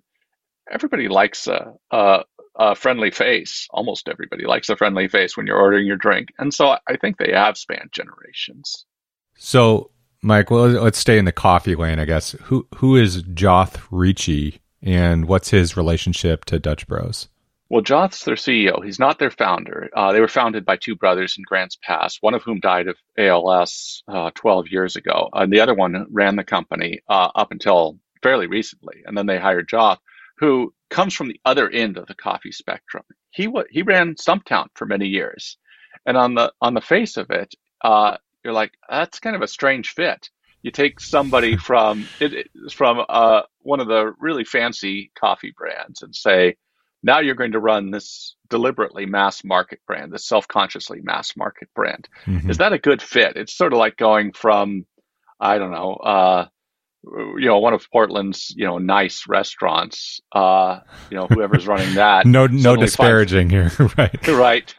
everybody 0.70 1.08
likes 1.08 1.48
a, 1.48 1.74
a, 1.92 2.24
a, 2.60 2.76
friendly 2.76 3.12
face. 3.12 3.68
Almost 3.72 4.08
everybody 4.08 4.46
likes 4.46 4.70
a 4.70 4.76
friendly 4.76 5.08
face 5.08 5.36
when 5.36 5.48
you're 5.48 5.60
ordering 5.60 5.88
your 5.88 5.98
drink, 5.98 6.30
and 6.38 6.54
so 6.54 6.78
I 6.88 6.98
think 6.98 7.18
they 7.18 7.32
have 7.32 7.58
spanned 7.58 7.92
generations. 7.92 8.86
So, 9.36 9.92
Mike, 10.22 10.52
well, 10.52 10.68
let's 10.68 11.00
stay 11.00 11.18
in 11.18 11.26
the 11.26 11.32
coffee 11.32 11.76
lane, 11.76 12.00
I 12.00 12.06
guess. 12.06 12.32
Who 12.44 12.68
who 12.76 12.96
is 12.96 13.24
Joth 13.24 13.82
Ricci 13.90 14.62
and 14.82 15.28
what's 15.28 15.50
his 15.50 15.76
relationship 15.76 16.46
to 16.46 16.60
Dutch 16.60 16.88
Bros? 16.88 17.28
Well, 17.70 17.82
Joth's 17.82 18.24
their 18.24 18.36
CEO. 18.36 18.84
He's 18.84 18.98
not 18.98 19.20
their 19.20 19.30
founder. 19.30 19.90
Uh, 19.96 20.12
they 20.12 20.22
were 20.22 20.28
founded 20.28 20.66
by 20.66 20.78
two 20.78 20.96
brothers 20.96 21.36
in 21.38 21.44
Grants 21.48 21.78
Pass, 21.84 22.18
one 22.20 22.34
of 22.34 22.42
whom 22.42 22.60
died 22.60 22.88
of 22.88 22.98
ALS 23.18 24.04
uh, 24.08 24.32
12 24.34 24.70
years 24.70 24.96
ago, 24.96 25.30
and 25.34 25.54
the 25.54 25.60
other 25.60 25.76
one 25.76 26.08
ran 26.10 26.36
the 26.36 26.44
company 26.44 27.02
uh, 27.08 27.30
up 27.36 27.52
until 27.52 28.00
fairly 28.24 28.48
recently. 28.48 29.04
And 29.06 29.16
then 29.16 29.28
they 29.28 29.38
hired 29.38 29.70
Joth, 29.70 30.00
who 30.38 30.74
comes 30.90 31.14
from 31.14 31.28
the 31.28 31.40
other 31.46 31.70
end 31.70 31.98
of 31.98 32.08
the 32.08 32.16
coffee 32.16 32.52
spectrum. 32.52 33.04
He 33.32 33.48
he 33.70 33.82
ran 33.82 34.16
Stumptown 34.16 34.68
for 34.74 34.86
many 34.86 35.08
years, 35.08 35.58
and 36.06 36.18
on 36.18 36.36
the 36.36 36.52
on 36.62 36.74
the 36.74 36.82
face 36.82 37.18
of 37.18 37.30
it, 37.30 37.54
uh, 37.82 38.18
you're 38.44 38.54
like, 38.54 38.72
that's 38.90 39.20
kind 39.20 39.36
of 39.36 39.42
a 39.42 39.48
strange 39.48 39.94
fit 39.94 40.30
you 40.62 40.72
take 40.72 41.00
somebody 41.00 41.58
from 41.68 42.08
it, 42.20 42.50
from 42.72 43.04
uh, 43.08 43.42
one 43.62 43.80
of 43.80 43.88
the 43.88 44.14
really 44.20 44.44
fancy 44.44 45.12
coffee 45.20 45.54
brands 45.56 46.02
and 46.02 46.16
say, 46.16 46.56
now 47.02 47.20
you're 47.20 47.36
going 47.36 47.54
to 47.54 47.60
run 47.60 47.92
this 47.92 48.36
deliberately 48.50 49.06
mass 49.06 49.44
market 49.44 49.80
brand, 49.88 50.12
this 50.12 50.28
self-consciously 50.28 51.00
mass 51.02 51.38
market 51.38 51.70
brand. 51.74 52.10
Mm-hmm. 52.26 52.50
Is 52.50 52.58
that 52.58 52.74
a 52.74 52.80
good 52.80 53.02
fit? 53.02 53.38
It's 53.38 53.56
sort 53.56 53.72
of 53.72 53.80
like 53.80 53.96
going 53.96 54.34
from, 54.34 54.86
I 55.40 55.58
don't 55.60 55.72
know, 55.72 55.94
uh, 55.94 56.48
you 57.18 57.46
know, 57.46 57.60
one 57.60 57.74
of 57.74 57.90
Portland's, 57.92 58.54
you 58.56 58.66
know, 58.66 58.78
nice 58.78 59.26
restaurants, 59.28 60.20
uh, 60.34 60.80
you 61.10 61.18
know, 61.18 61.28
whoever's 61.28 61.68
running 61.68 61.96
that. 61.96 62.26
no, 62.26 62.48
no 62.48 62.76
disparaging 62.76 63.50
finds, 63.50 63.78
here. 63.78 63.90
right. 63.98 64.28
Right. 64.40 64.76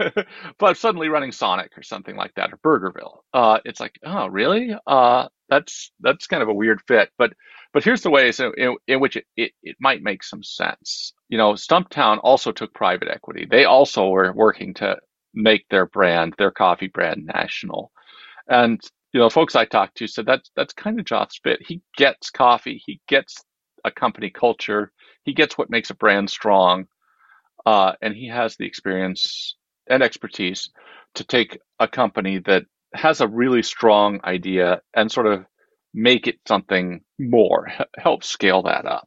but 0.59 0.77
suddenly 0.77 1.09
running 1.09 1.33
Sonic 1.33 1.77
or 1.77 1.83
something 1.83 2.17
like 2.17 2.35
that 2.35 2.51
or 2.53 2.59
Burgerville. 2.59 3.19
Uh, 3.33 3.59
it's 3.65 3.81
like, 3.81 3.99
oh, 4.05 4.27
really? 4.27 4.75
Uh, 4.87 5.29
that's, 5.49 5.93
that's 6.01 6.27
kind 6.27 6.43
of 6.43 6.49
a 6.49 6.55
weird 6.55 6.81
fit, 6.89 7.11
but, 7.19 7.33
but 7.73 7.85
here's 7.85 8.03
the 8.03 8.11
ways 8.11 8.41
in, 8.41 8.53
in, 8.57 8.77
in 8.87 9.01
which 9.01 9.17
it, 9.17 9.25
it, 9.37 9.53
it 9.63 9.77
might 9.81 10.03
make 10.03 10.23
some 10.23 10.43
sense. 10.43 11.13
You 11.29 11.39
know, 11.39 11.53
Stumptown 11.53 12.19
also 12.23 12.53
took 12.53 12.73
private 12.75 13.09
equity. 13.09 13.47
They 13.49 13.65
also 13.65 14.09
were 14.09 14.33
working 14.33 14.75
to 14.75 14.97
make 15.35 15.69
their 15.69 15.87
brand, 15.87 16.35
their 16.39 16.51
coffee 16.51 16.89
brand 16.89 17.31
national. 17.33 17.93
And 18.49 18.81
you 19.13 19.21
know, 19.21 19.31
folks 19.31 19.57
I 19.57 19.65
talked 19.65 19.97
to 19.99 20.07
said 20.07 20.27
that's 20.27 20.51
that's 20.55 20.73
kind 20.73 20.99
of 20.99 21.07
Joth's 21.07 21.41
bit. 21.43 21.61
He 21.67 21.83
gets 21.97 22.31
coffee, 22.31 22.83
he 22.85 23.01
gets 23.09 23.45
a 23.85 23.91
company 23.91 24.31
culture, 24.31 24.93
he 25.25 25.33
gets 25.33 25.57
what 25.59 25.71
makes 25.71 25.91
a 25.91 25.95
brand 25.95 26.31
strong, 26.31 26.87
uh, 27.67 27.93
and 28.01 28.15
he 28.15 28.29
has 28.29 28.57
the 28.57 28.67
experience 28.67 29.57
and 29.89 30.03
expertise 30.03 30.71
to 31.15 31.25
take 31.25 31.59
a 31.79 31.89
company 31.89 32.39
that 32.39 32.65
has 32.95 33.21
a 33.21 33.29
really 33.29 33.63
strong 33.63 34.21
idea 34.25 34.81
and 34.95 35.11
sort 35.11 35.27
of 35.27 35.45
make 35.93 36.27
it 36.27 36.39
something 36.47 37.01
more, 37.19 37.73
help 37.99 38.23
scale 38.25 38.63
that 38.63 38.87
up. 38.87 39.07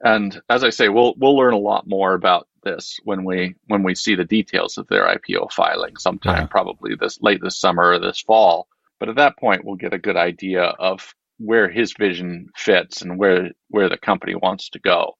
And 0.00 0.38
as 0.50 0.64
I 0.64 0.70
say, 0.70 0.88
we'll 0.88 1.14
we'll 1.16 1.36
learn 1.36 1.54
a 1.54 1.58
lot 1.58 1.86
more 1.86 2.14
about 2.14 2.46
this 2.62 2.98
when 3.04 3.24
we 3.24 3.54
when 3.68 3.82
we 3.82 3.94
see 3.94 4.14
the 4.16 4.24
details 4.24 4.76
of 4.76 4.86
their 4.88 5.06
IPO 5.06 5.50
filing 5.52 5.96
sometime, 5.96 6.42
yeah. 6.42 6.46
probably 6.46 6.94
this 6.94 7.18
late 7.22 7.40
this 7.42 7.58
summer 7.58 7.92
or 7.92 7.98
this 7.98 8.20
fall. 8.20 8.68
But 9.04 9.10
at 9.10 9.16
that 9.16 9.36
point, 9.36 9.66
we'll 9.66 9.76
get 9.76 9.92
a 9.92 9.98
good 9.98 10.16
idea 10.16 10.62
of 10.62 11.14
where 11.36 11.68
his 11.68 11.92
vision 11.92 12.48
fits 12.56 13.02
and 13.02 13.18
where 13.18 13.50
where 13.68 13.90
the 13.90 13.98
company 13.98 14.34
wants 14.34 14.70
to 14.70 14.78
go. 14.78 15.18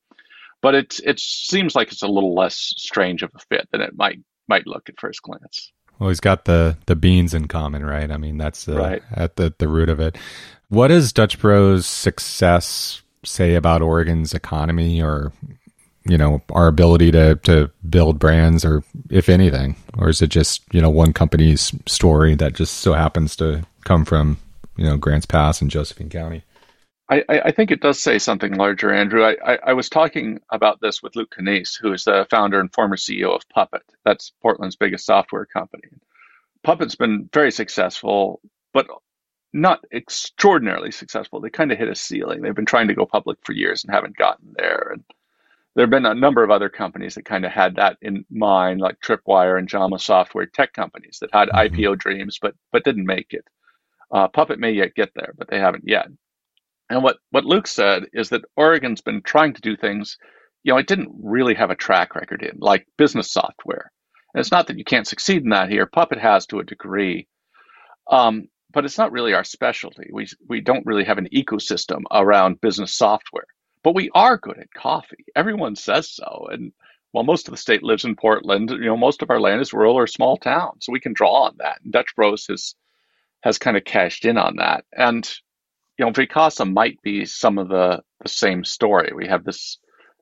But 0.62 0.74
it 0.74 1.00
it 1.04 1.20
seems 1.20 1.74
like 1.74 1.92
it's 1.92 2.02
a 2.02 2.08
little 2.08 2.34
less 2.34 2.72
strange 2.78 3.22
of 3.22 3.30
a 3.34 3.38
fit 3.50 3.68
than 3.72 3.82
it 3.82 3.94
might 3.94 4.20
might 4.48 4.66
look 4.66 4.88
at 4.88 4.98
first 4.98 5.20
glance. 5.20 5.70
Well, 5.98 6.08
he's 6.08 6.20
got 6.20 6.46
the 6.46 6.78
the 6.86 6.96
beans 6.96 7.34
in 7.34 7.46
common, 7.46 7.84
right? 7.84 8.10
I 8.10 8.16
mean, 8.16 8.38
that's 8.38 8.66
uh, 8.66 8.74
right. 8.78 9.02
at 9.12 9.36
the 9.36 9.52
the 9.58 9.68
root 9.68 9.90
of 9.90 10.00
it. 10.00 10.16
What 10.70 10.88
does 10.88 11.12
Dutch 11.12 11.38
Bros 11.38 11.84
success 11.84 13.02
say 13.22 13.54
about 13.54 13.82
Oregon's 13.82 14.32
economy 14.32 15.02
or 15.02 15.30
you 16.06 16.18
know 16.18 16.42
our 16.50 16.66
ability 16.66 17.10
to 17.10 17.36
to 17.36 17.70
build 17.88 18.18
brands 18.18 18.64
or 18.64 18.82
if 19.10 19.28
anything 19.28 19.74
or 19.96 20.08
is 20.08 20.20
it 20.20 20.28
just 20.28 20.62
you 20.72 20.80
know 20.80 20.90
one 20.90 21.12
company's 21.12 21.72
story 21.86 22.34
that 22.34 22.54
just 22.54 22.78
so 22.78 22.92
happens 22.92 23.34
to 23.36 23.64
come 23.84 24.04
from 24.04 24.36
you 24.76 24.84
know 24.84 24.96
Grants 24.96 25.26
Pass 25.26 25.60
and 25.60 25.70
Josephine 25.70 26.10
County. 26.10 26.42
I, 27.10 27.22
I 27.28 27.50
think 27.50 27.70
it 27.70 27.82
does 27.82 28.00
say 28.00 28.18
something 28.18 28.54
larger, 28.54 28.90
Andrew. 28.90 29.22
I, 29.22 29.36
I, 29.44 29.58
I 29.66 29.72
was 29.74 29.90
talking 29.90 30.40
about 30.50 30.80
this 30.80 31.02
with 31.02 31.14
Luke 31.14 31.34
Kanies, 31.38 31.78
who 31.78 31.92
is 31.92 32.04
the 32.04 32.26
founder 32.30 32.58
and 32.58 32.72
former 32.72 32.96
CEO 32.96 33.36
of 33.36 33.46
Puppet. 33.50 33.82
That's 34.06 34.32
Portland's 34.40 34.76
biggest 34.76 35.04
software 35.04 35.44
company. 35.44 35.82
Puppet's 36.62 36.94
been 36.94 37.28
very 37.32 37.52
successful, 37.52 38.40
but 38.72 38.86
not 39.52 39.84
extraordinarily 39.92 40.90
successful. 40.90 41.40
They 41.40 41.50
kind 41.50 41.70
of 41.70 41.78
hit 41.78 41.90
a 41.90 41.94
ceiling. 41.94 42.40
They've 42.40 42.54
been 42.54 42.64
trying 42.64 42.88
to 42.88 42.94
go 42.94 43.04
public 43.04 43.38
for 43.44 43.52
years 43.52 43.84
and 43.84 43.94
haven't 43.94 44.16
gotten 44.16 44.54
there. 44.56 44.92
And 44.94 45.04
there 45.74 45.82
have 45.84 45.90
been 45.90 46.06
a 46.06 46.14
number 46.14 46.44
of 46.44 46.50
other 46.50 46.68
companies 46.68 47.14
that 47.14 47.24
kind 47.24 47.44
of 47.44 47.50
had 47.50 47.76
that 47.76 47.96
in 48.00 48.24
mind, 48.30 48.80
like 48.80 49.00
Tripwire 49.00 49.58
and 49.58 49.68
Jama 49.68 49.98
Software 49.98 50.46
tech 50.46 50.72
companies 50.72 51.18
that 51.20 51.30
had 51.32 51.48
mm-hmm. 51.48 51.74
IPO 51.74 51.98
dreams 51.98 52.38
but 52.40 52.54
but 52.72 52.84
didn't 52.84 53.06
make 53.06 53.32
it. 53.32 53.44
Uh, 54.12 54.28
Puppet 54.28 54.60
may 54.60 54.70
yet 54.70 54.94
get 54.94 55.10
there, 55.14 55.34
but 55.36 55.48
they 55.48 55.58
haven't 55.58 55.84
yet. 55.86 56.06
And 56.90 57.02
what, 57.02 57.16
what 57.30 57.44
Luke 57.44 57.66
said 57.66 58.04
is 58.12 58.28
that 58.28 58.44
Oregon's 58.56 59.00
been 59.00 59.22
trying 59.22 59.54
to 59.54 59.60
do 59.60 59.76
things, 59.76 60.18
you 60.62 60.72
know, 60.72 60.78
it 60.78 60.86
didn't 60.86 61.10
really 61.20 61.54
have 61.54 61.70
a 61.70 61.76
track 61.76 62.14
record 62.14 62.42
in, 62.42 62.58
like 62.58 62.86
business 62.98 63.32
software. 63.32 63.90
And 64.34 64.40
it's 64.40 64.50
not 64.50 64.66
that 64.66 64.78
you 64.78 64.84
can't 64.84 65.06
succeed 65.06 65.42
in 65.42 65.48
that 65.50 65.70
here. 65.70 65.86
Puppet 65.86 66.18
has 66.18 66.46
to 66.46 66.60
a 66.60 66.64
degree. 66.64 67.26
Um, 68.10 68.48
but 68.72 68.84
it's 68.84 68.98
not 68.98 69.12
really 69.12 69.34
our 69.34 69.44
specialty. 69.44 70.08
We, 70.12 70.26
we 70.48 70.60
don't 70.60 70.84
really 70.84 71.04
have 71.04 71.18
an 71.18 71.28
ecosystem 71.34 72.02
around 72.10 72.60
business 72.60 72.94
software. 72.94 73.46
But 73.84 73.94
we 73.94 74.10
are 74.14 74.38
good 74.38 74.58
at 74.58 74.74
coffee. 74.74 75.26
Everyone 75.36 75.76
says 75.76 76.10
so. 76.10 76.48
And 76.50 76.72
while 77.12 77.24
most 77.24 77.48
of 77.48 77.52
the 77.52 77.58
state 77.58 77.84
lives 77.84 78.04
in 78.04 78.16
Portland, 78.16 78.70
you 78.70 78.86
know, 78.86 78.96
most 78.96 79.22
of 79.22 79.30
our 79.30 79.40
land 79.40 79.60
is 79.62 79.74
rural 79.74 79.96
or 79.96 80.08
small 80.08 80.38
town. 80.38 80.80
So 80.80 80.92
we 80.92 81.00
can 81.00 81.14
draw 81.14 81.44
on 81.44 81.56
that. 81.58 81.80
And 81.84 81.92
Dutch 81.92 82.16
Bros 82.16 82.46
has 82.48 82.74
has 83.42 83.58
kind 83.58 83.76
of 83.76 83.84
cashed 83.84 84.24
in 84.24 84.38
on 84.38 84.56
that. 84.56 84.84
And 84.92 85.30
you 85.98 86.06
know, 86.06 86.12
Vacasa 86.12 86.70
might 86.70 87.00
be 87.02 87.26
some 87.26 87.58
of 87.58 87.68
the 87.68 88.02
the 88.22 88.30
same 88.30 88.64
story. 88.64 89.12
We 89.14 89.28
have 89.28 89.44
this 89.44 89.78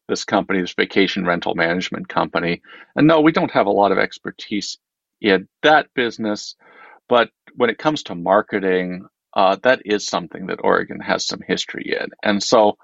this 0.08 0.24
company, 0.24 0.60
this 0.60 0.74
vacation 0.74 1.24
rental 1.24 1.54
management 1.54 2.08
company. 2.08 2.62
And 2.96 3.06
no, 3.06 3.20
we 3.22 3.32
don't 3.32 3.52
have 3.52 3.66
a 3.66 3.70
lot 3.70 3.92
of 3.92 3.98
expertise 3.98 4.78
in 5.20 5.48
that 5.62 5.88
business, 5.94 6.56
but 7.08 7.30
when 7.56 7.70
it 7.70 7.78
comes 7.78 8.02
to 8.04 8.14
marketing, 8.16 9.06
uh, 9.34 9.56
that 9.62 9.82
is 9.86 10.06
something 10.06 10.48
that 10.48 10.60
Oregon 10.64 11.00
has 11.00 11.26
some 11.26 11.40
history 11.46 11.96
in. 11.98 12.08
And 12.22 12.42
so 12.42 12.76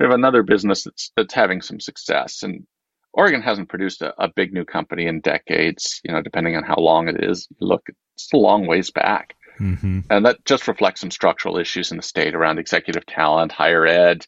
we 0.00 0.06
have 0.06 0.14
another 0.14 0.42
business 0.42 0.84
that's 0.84 1.12
that's 1.16 1.34
having 1.34 1.60
some 1.60 1.78
success. 1.78 2.42
And 2.42 2.66
Oregon 3.12 3.42
hasn't 3.42 3.68
produced 3.68 4.00
a, 4.02 4.14
a 4.22 4.32
big 4.34 4.52
new 4.52 4.64
company 4.64 5.06
in 5.06 5.20
decades. 5.20 6.00
You 6.02 6.12
know, 6.12 6.22
depending 6.22 6.56
on 6.56 6.64
how 6.64 6.76
long 6.76 7.08
it 7.08 7.22
is, 7.22 7.46
you 7.50 7.66
look, 7.66 7.86
it's 8.14 8.32
a 8.32 8.38
long 8.38 8.66
ways 8.66 8.90
back. 8.90 9.36
Mm-hmm. 9.60 10.00
And 10.08 10.24
that 10.24 10.42
just 10.46 10.66
reflects 10.66 11.02
some 11.02 11.10
structural 11.10 11.58
issues 11.58 11.90
in 11.90 11.98
the 11.98 12.02
state 12.02 12.34
around 12.34 12.58
executive 12.58 13.04
talent, 13.04 13.52
higher 13.52 13.86
ed, 13.86 14.26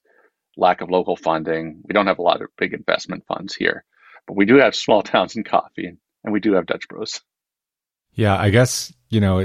lack 0.58 0.82
of 0.82 0.90
local 0.90 1.16
funding. 1.16 1.80
We 1.84 1.94
don't 1.94 2.06
have 2.06 2.18
a 2.18 2.22
lot 2.22 2.42
of 2.42 2.48
big 2.58 2.74
investment 2.74 3.24
funds 3.26 3.54
here, 3.54 3.84
but 4.26 4.36
we 4.36 4.44
do 4.44 4.56
have 4.56 4.76
small 4.76 5.02
towns 5.02 5.36
and 5.36 5.44
coffee, 5.46 5.96
and 6.22 6.32
we 6.32 6.40
do 6.40 6.52
have 6.52 6.66
Dutch 6.66 6.86
Bros. 6.86 7.22
Yeah, 8.14 8.36
I 8.36 8.50
guess, 8.50 8.92
you 9.12 9.20
know, 9.20 9.40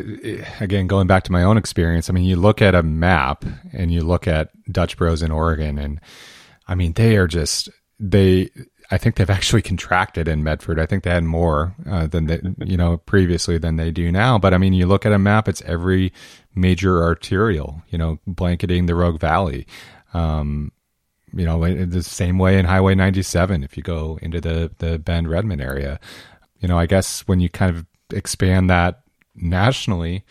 again, 0.62 0.88
going 0.88 1.08
back 1.08 1.24
to 1.24 1.32
my 1.34 1.44
own 1.44 1.58
experience, 1.58 2.10
I 2.10 2.14
mean, 2.14 2.24
you 2.24 2.38
look 2.38 2.62
at 2.62 2.74
a 2.74 2.82
map 2.82 3.44
and 3.74 3.92
you 3.92 4.02
look 4.02 4.26
at 4.26 4.50
Dutch 4.72 4.96
Bros 4.96 5.22
in 5.22 5.30
Oregon, 5.30 5.78
and 5.78 6.00
I 6.70 6.76
mean, 6.76 6.94
they 6.94 7.18
are 7.18 7.28
just, 7.28 7.68
they, 8.00 8.50
I 8.92 8.98
think 8.98 9.16
they've 9.16 9.30
actually 9.38 9.62
contracted 9.62 10.30
in 10.30 10.42
Medford. 10.42 10.80
I 10.80 10.86
think 10.86 11.04
they 11.04 11.10
had 11.10 11.26
more 11.26 11.76
uh, 11.86 12.08
than 12.08 12.28
they, 12.28 12.40
you 12.66 12.78
know, 12.78 12.96
previously 12.96 13.58
than 13.58 13.76
they 13.76 13.92
do 13.92 14.10
now. 14.10 14.38
But 14.38 14.54
I 14.54 14.58
mean, 14.58 14.72
you 14.72 14.86
look 14.86 15.06
at 15.06 15.12
a 15.12 15.20
map, 15.20 15.50
it's 15.50 15.62
every 15.64 16.14
major 16.56 17.04
arterial, 17.04 17.84
you 17.90 17.98
know, 17.98 18.20
blanketing 18.26 18.86
the 18.86 18.96
Rogue 18.96 19.20
Valley. 19.20 19.68
Um, 20.14 20.72
you 21.34 21.44
know, 21.44 21.86
the 21.86 22.04
same 22.04 22.40
way 22.40 22.58
in 22.58 22.64
Highway 22.64 22.96
97 22.96 23.66
if 23.66 23.76
you 23.76 23.84
go 23.84 24.18
into 24.22 24.40
the, 24.40 24.72
the 24.78 24.98
Bend 24.98 25.30
Redmond 25.30 25.62
area. 25.62 26.00
You 26.62 26.70
know, 26.70 26.80
I 26.80 26.86
guess 26.86 27.28
when 27.28 27.42
you 27.42 27.50
kind 27.50 27.76
of 27.76 27.86
expand 28.14 28.70
that 28.70 29.02
nationally, 29.38 30.23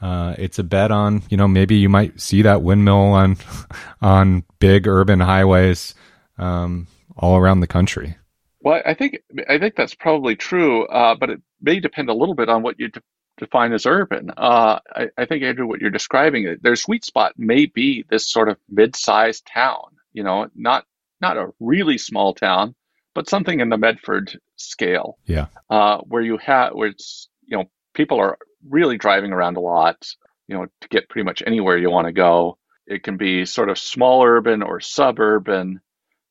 uh, 0.00 0.34
it's 0.38 0.58
a 0.58 0.64
bet 0.64 0.90
on 0.90 1.22
you 1.30 1.36
know 1.36 1.48
maybe 1.48 1.76
you 1.76 1.88
might 1.88 2.20
see 2.20 2.42
that 2.42 2.62
windmill 2.62 3.12
on 3.12 3.36
on 4.02 4.44
big 4.58 4.86
urban 4.86 5.20
highways 5.20 5.94
um, 6.38 6.86
all 7.16 7.36
around 7.36 7.60
the 7.60 7.66
country. 7.66 8.16
Well, 8.60 8.82
I 8.84 8.94
think 8.94 9.18
I 9.48 9.58
think 9.58 9.74
that's 9.74 9.94
probably 9.94 10.36
true, 10.36 10.86
uh, 10.86 11.14
but 11.14 11.30
it 11.30 11.42
may 11.60 11.80
depend 11.80 12.08
a 12.08 12.14
little 12.14 12.34
bit 12.34 12.48
on 12.48 12.62
what 12.62 12.78
you 12.78 12.88
de- 12.88 13.02
define 13.38 13.72
as 13.72 13.86
urban. 13.86 14.30
Uh, 14.36 14.78
I, 14.94 15.08
I, 15.18 15.26
think 15.26 15.42
Andrew, 15.42 15.66
what 15.66 15.80
you're 15.80 15.90
describing, 15.90 16.56
their 16.62 16.76
sweet 16.76 17.04
spot 17.04 17.32
may 17.36 17.66
be 17.66 18.04
this 18.08 18.30
sort 18.30 18.48
of 18.48 18.58
mid-sized 18.68 19.46
town. 19.52 19.96
You 20.12 20.22
know, 20.22 20.48
not 20.54 20.84
not 21.20 21.36
a 21.36 21.52
really 21.58 21.98
small 21.98 22.34
town, 22.34 22.74
but 23.14 23.28
something 23.28 23.60
in 23.60 23.68
the 23.68 23.78
Medford 23.78 24.38
scale. 24.56 25.18
Yeah. 25.26 25.46
Uh, 25.68 25.98
where 25.98 26.22
you 26.22 26.38
have 26.38 26.74
where 26.74 26.88
it's 26.88 27.28
you 27.44 27.56
know 27.56 27.64
people 27.94 28.18
are 28.20 28.38
really 28.68 28.98
driving 28.98 29.32
around 29.32 29.56
a 29.56 29.60
lot. 29.60 30.06
You 30.48 30.56
know, 30.56 30.66
to 30.80 30.88
get 30.88 31.08
pretty 31.08 31.24
much 31.24 31.42
anywhere 31.46 31.78
you 31.78 31.90
want 31.90 32.06
to 32.08 32.12
go. 32.12 32.58
It 32.86 33.04
can 33.04 33.16
be 33.16 33.46
sort 33.46 33.70
of 33.70 33.78
small 33.78 34.24
urban 34.24 34.62
or 34.62 34.80
suburban. 34.80 35.80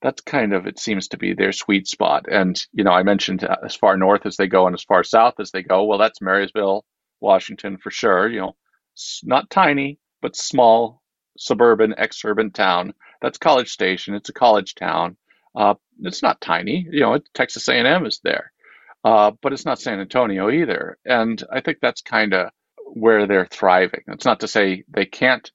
That's 0.01 0.21
kind 0.21 0.53
of 0.53 0.67
it 0.67 0.79
seems 0.79 1.07
to 1.09 1.17
be 1.17 1.33
their 1.33 1.53
sweet 1.53 1.87
spot. 1.87 2.25
And 2.29 2.59
you 2.73 2.83
know, 2.83 2.91
I 2.91 3.03
mentioned 3.03 3.43
uh, 3.43 3.55
as 3.65 3.75
far 3.75 3.97
north 3.97 4.25
as 4.25 4.35
they 4.37 4.47
go 4.47 4.67
and 4.67 4.73
as 4.75 4.83
far 4.83 5.03
south 5.03 5.35
as 5.39 5.51
they 5.51 5.63
go. 5.63 5.85
Well, 5.85 5.97
that's 5.97 6.21
Marysville, 6.21 6.85
Washington 7.19 7.77
for 7.77 7.89
sure. 7.89 8.27
You 8.27 8.41
know, 8.41 8.55
not 9.23 9.49
tiny 9.49 9.99
but 10.21 10.35
small 10.35 11.01
suburban 11.37 11.93
exurban 11.97 12.53
town. 12.53 12.93
That's 13.21 13.37
College 13.37 13.69
Station. 13.69 14.15
It's 14.15 14.29
a 14.29 14.33
college 14.33 14.75
town. 14.75 15.17
Uh, 15.55 15.75
it's 16.01 16.23
not 16.23 16.41
tiny, 16.41 16.87
you 16.89 17.01
know. 17.01 17.19
Texas 17.33 17.67
A&M 17.67 18.05
is 18.05 18.21
there, 18.23 18.50
uh, 19.03 19.31
but 19.41 19.53
it's 19.53 19.65
not 19.65 19.79
San 19.79 19.99
Antonio 19.99 20.49
either. 20.49 20.97
And 21.05 21.41
I 21.51 21.61
think 21.61 21.79
that's 21.81 22.01
kind 22.01 22.33
of 22.33 22.49
where 22.85 23.27
they're 23.27 23.47
thriving. 23.47 24.01
It's 24.07 24.25
not 24.25 24.41
to 24.41 24.47
say 24.47 24.83
they 24.89 25.05
can't 25.05 25.49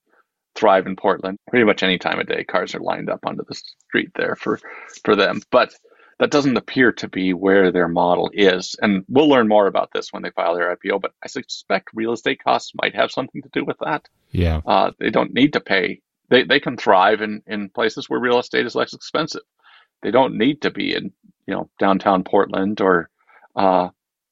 thrive 0.54 0.86
in 0.86 0.96
Portland. 0.96 1.38
Pretty 1.48 1.64
much 1.64 1.82
any 1.82 1.98
time 1.98 2.18
of 2.18 2.26
day, 2.26 2.44
cars 2.44 2.74
are 2.74 2.80
lined 2.80 3.10
up 3.10 3.20
onto 3.26 3.44
the 3.46 3.60
street 3.88 4.10
there 4.14 4.36
for 4.36 4.58
for 5.04 5.16
them. 5.16 5.40
But 5.50 5.74
that 6.18 6.30
doesn't 6.30 6.56
appear 6.56 6.92
to 6.92 7.08
be 7.08 7.34
where 7.34 7.70
their 7.70 7.88
model 7.88 8.30
is. 8.32 8.74
And 8.80 9.04
we'll 9.08 9.28
learn 9.28 9.48
more 9.48 9.66
about 9.66 9.90
this 9.92 10.12
when 10.12 10.22
they 10.22 10.30
file 10.30 10.54
their 10.56 10.74
IPO. 10.74 11.02
But 11.02 11.12
I 11.22 11.28
suspect 11.28 11.90
real 11.94 12.12
estate 12.12 12.42
costs 12.42 12.72
might 12.74 12.94
have 12.94 13.10
something 13.10 13.42
to 13.42 13.50
do 13.52 13.64
with 13.64 13.76
that. 13.80 14.08
Yeah, 14.30 14.62
uh, 14.66 14.92
they 14.98 15.10
don't 15.10 15.34
need 15.34 15.52
to 15.54 15.60
pay. 15.60 16.00
They 16.30 16.44
they 16.44 16.60
can 16.60 16.76
thrive 16.76 17.20
in 17.20 17.42
in 17.46 17.68
places 17.68 18.08
where 18.08 18.20
real 18.20 18.38
estate 18.38 18.66
is 18.66 18.74
less 18.74 18.94
expensive 18.94 19.42
they 20.02 20.10
don't 20.10 20.36
need 20.36 20.62
to 20.62 20.70
be 20.70 20.94
in 20.94 21.12
you 21.46 21.54
know 21.54 21.68
downtown 21.78 22.24
Portland 22.24 22.80
or 22.80 23.10
uh, 23.56 23.88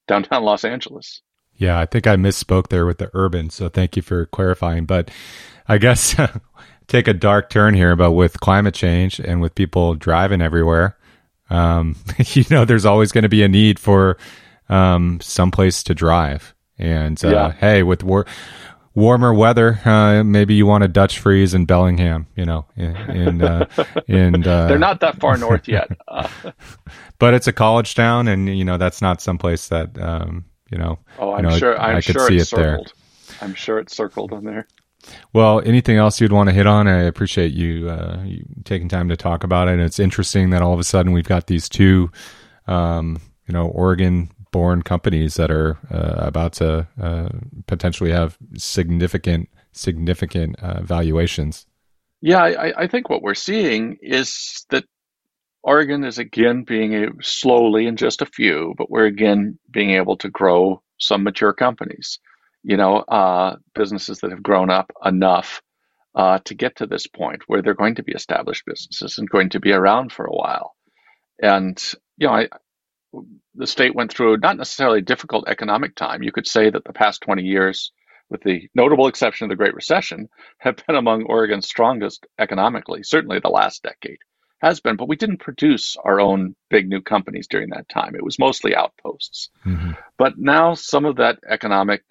downtown 0.07 0.43
Los 0.43 0.63
Angeles. 0.63 1.21
Yeah, 1.57 1.79
I 1.79 1.85
think 1.85 2.05
I 2.05 2.15
misspoke 2.15 2.67
there 2.67 2.85
with 2.85 2.97
the 2.97 3.09
urban, 3.13 3.49
so 3.49 3.69
thank 3.69 3.95
you 3.95 4.01
for 4.01 4.25
clarifying. 4.27 4.85
But 4.85 5.09
I 5.67 5.77
guess 5.77 6.15
take 6.87 7.07
a 7.07 7.13
dark 7.13 7.49
turn 7.49 7.73
here, 7.73 7.95
but 7.95 8.11
with 8.11 8.39
climate 8.39 8.73
change 8.73 9.19
and 9.19 9.41
with 9.41 9.55
people 9.55 9.95
driving 9.95 10.41
everywhere, 10.41 10.97
um, 11.49 11.95
you 12.25 12.43
know, 12.49 12.65
there's 12.65 12.85
always 12.85 13.11
going 13.11 13.23
to 13.23 13.29
be 13.29 13.43
a 13.43 13.47
need 13.47 13.79
for 13.79 14.17
um, 14.69 15.19
someplace 15.21 15.81
to 15.83 15.95
drive. 15.95 16.53
And 16.77 17.23
uh, 17.23 17.29
yeah. 17.29 17.51
hey, 17.53 17.83
with 17.83 18.03
war 18.03 18.25
warmer 18.95 19.33
weather, 19.33 19.79
uh, 19.85 20.23
maybe 20.23 20.55
you 20.55 20.65
want 20.65 20.83
a 20.83 20.87
Dutch 20.87 21.19
freeze 21.19 21.53
in 21.53 21.65
Bellingham, 21.65 22.27
you 22.35 22.45
know, 22.45 22.65
in, 22.75 23.41
uh, 23.41 23.65
in 24.07 24.47
uh, 24.47 24.67
they're 24.67 24.79
not 24.79 25.01
that 25.01 25.19
far 25.19 25.37
north 25.37 25.67
yet, 25.67 25.91
but 27.19 27.33
it's 27.33 27.47
a 27.47 27.53
college 27.53 27.93
town, 27.93 28.27
and 28.27 28.57
you 28.57 28.65
know 28.65 28.77
that's 28.77 29.01
not 29.01 29.21
someplace 29.21 29.67
that 29.67 29.99
um, 30.01 30.45
you 30.71 30.77
know. 30.77 30.99
Oh, 31.19 31.33
I'm 31.33 31.43
you 31.43 31.51
know, 31.51 31.57
sure. 31.57 31.79
I'm 31.79 31.97
I 31.97 32.01
could 32.01 32.13
sure 32.13 32.27
see 32.27 32.35
it's 32.37 32.43
it 32.51 32.55
circled. 32.55 32.87
there. 32.87 33.47
I'm 33.47 33.53
sure 33.53 33.79
it's 33.79 33.95
circled 33.95 34.31
on 34.31 34.45
there. 34.45 34.67
Well, 35.33 35.61
anything 35.65 35.97
else 35.97 36.19
you'd 36.19 36.31
want 36.31 36.49
to 36.49 36.53
hit 36.53 36.65
on? 36.65 36.87
I 36.87 37.03
appreciate 37.03 37.51
you, 37.53 37.89
uh, 37.89 38.23
you 38.25 38.43
taking 38.63 38.89
time 38.89 39.09
to 39.09 39.17
talk 39.17 39.43
about 39.43 39.67
it. 39.67 39.73
And 39.73 39.81
it's 39.81 39.99
interesting 39.99 40.49
that 40.49 40.61
all 40.61 40.73
of 40.73 40.79
a 40.79 40.83
sudden 40.83 41.11
we've 41.11 41.27
got 41.27 41.47
these 41.47 41.69
two, 41.69 42.11
um, 42.67 43.19
you 43.47 43.53
know, 43.53 43.67
Oregon 43.67 44.31
born 44.55 44.81
companies 44.81 45.33
that 45.35 45.51
are 45.51 45.77
uh, 45.91 46.27
about 46.27 46.53
to 46.53 46.87
uh, 47.01 47.27
potentially 47.67 48.09
have 48.09 48.37
significant 48.55 49.49
significant 49.73 50.57
uh, 50.61 50.81
valuations. 50.81 51.65
Yeah, 52.21 52.41
I, 52.41 52.83
I, 52.83 52.87
think 52.87 53.09
what 53.09 53.21
we're 53.21 53.35
seeing 53.35 53.97
is 54.01 54.65
that 54.69 54.85
Oregon 55.61 56.05
is 56.05 56.19
again 56.19 56.63
being 56.63 56.95
a, 56.95 57.07
slowly 57.21 57.85
in 57.85 57.97
just 57.97 58.21
a 58.21 58.25
few, 58.25 58.73
but 58.77 58.89
we're 58.89 59.07
again 59.07 59.59
being 59.69 59.89
able 59.89 60.15
to 60.19 60.29
grow 60.29 60.81
some 61.01 61.23
mature 61.23 61.51
companies. 61.51 62.19
You 62.63 62.77
know, 62.77 62.99
uh, 62.99 63.57
businesses 63.73 64.19
that 64.19 64.31
have 64.31 64.41
grown 64.41 64.69
up 64.69 64.89
enough 65.03 65.61
uh, 66.15 66.39
to 66.45 66.55
get 66.55 66.77
to 66.77 66.87
this 66.87 67.07
point 67.07 67.41
where 67.47 67.61
they're 67.61 67.73
going 67.73 67.95
to 67.95 68.03
be 68.03 68.13
established 68.13 68.63
businesses 68.65 69.17
and 69.17 69.29
going 69.29 69.49
to 69.49 69.59
be 69.59 69.73
around 69.73 70.13
for 70.13 70.25
a 70.25 70.33
while. 70.33 70.77
And 71.43 71.77
you 72.17 72.27
know, 72.27 72.33
I, 72.35 72.47
the 73.53 73.67
state 73.67 73.95
went 73.95 74.11
through 74.11 74.37
not 74.37 74.57
necessarily 74.57 74.99
a 74.99 75.03
difficult 75.03 75.47
economic 75.47 75.95
time. 75.95 76.23
You 76.23 76.31
could 76.31 76.47
say 76.47 76.69
that 76.69 76.83
the 76.83 76.93
past 76.93 77.21
20 77.21 77.43
years, 77.43 77.91
with 78.29 78.41
the 78.41 78.69
notable 78.75 79.07
exception 79.07 79.45
of 79.45 79.49
the 79.49 79.55
Great 79.55 79.75
Recession, 79.75 80.29
have 80.59 80.77
been 80.85 80.95
among 80.95 81.23
Oregon's 81.23 81.67
strongest 81.67 82.25
economically. 82.39 83.03
Certainly 83.03 83.39
the 83.39 83.49
last 83.49 83.83
decade 83.83 84.19
has 84.61 84.79
been, 84.79 84.95
but 84.95 85.09
we 85.09 85.15
didn't 85.15 85.41
produce 85.41 85.95
our 86.03 86.19
own 86.19 86.55
big 86.69 86.87
new 86.87 87.01
companies 87.01 87.47
during 87.47 87.69
that 87.69 87.89
time. 87.89 88.15
It 88.15 88.23
was 88.23 88.39
mostly 88.39 88.73
outposts. 88.73 89.49
Mm-hmm. 89.65 89.91
But 90.17 90.37
now 90.37 90.73
some 90.73 91.05
of 91.05 91.17
that 91.17 91.39
economic 91.47 92.01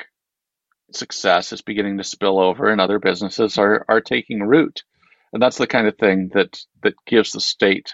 success 0.92 1.52
is 1.52 1.62
beginning 1.62 1.98
to 1.98 2.04
spill 2.04 2.38
over 2.38 2.70
and 2.70 2.80
other 2.80 2.98
businesses 2.98 3.58
are, 3.58 3.84
are 3.88 4.00
taking 4.00 4.42
root. 4.42 4.84
And 5.32 5.42
that's 5.42 5.58
the 5.58 5.66
kind 5.66 5.88
of 5.88 5.96
thing 5.96 6.30
that, 6.34 6.60
that 6.82 6.94
gives 7.06 7.32
the 7.32 7.40
state 7.40 7.92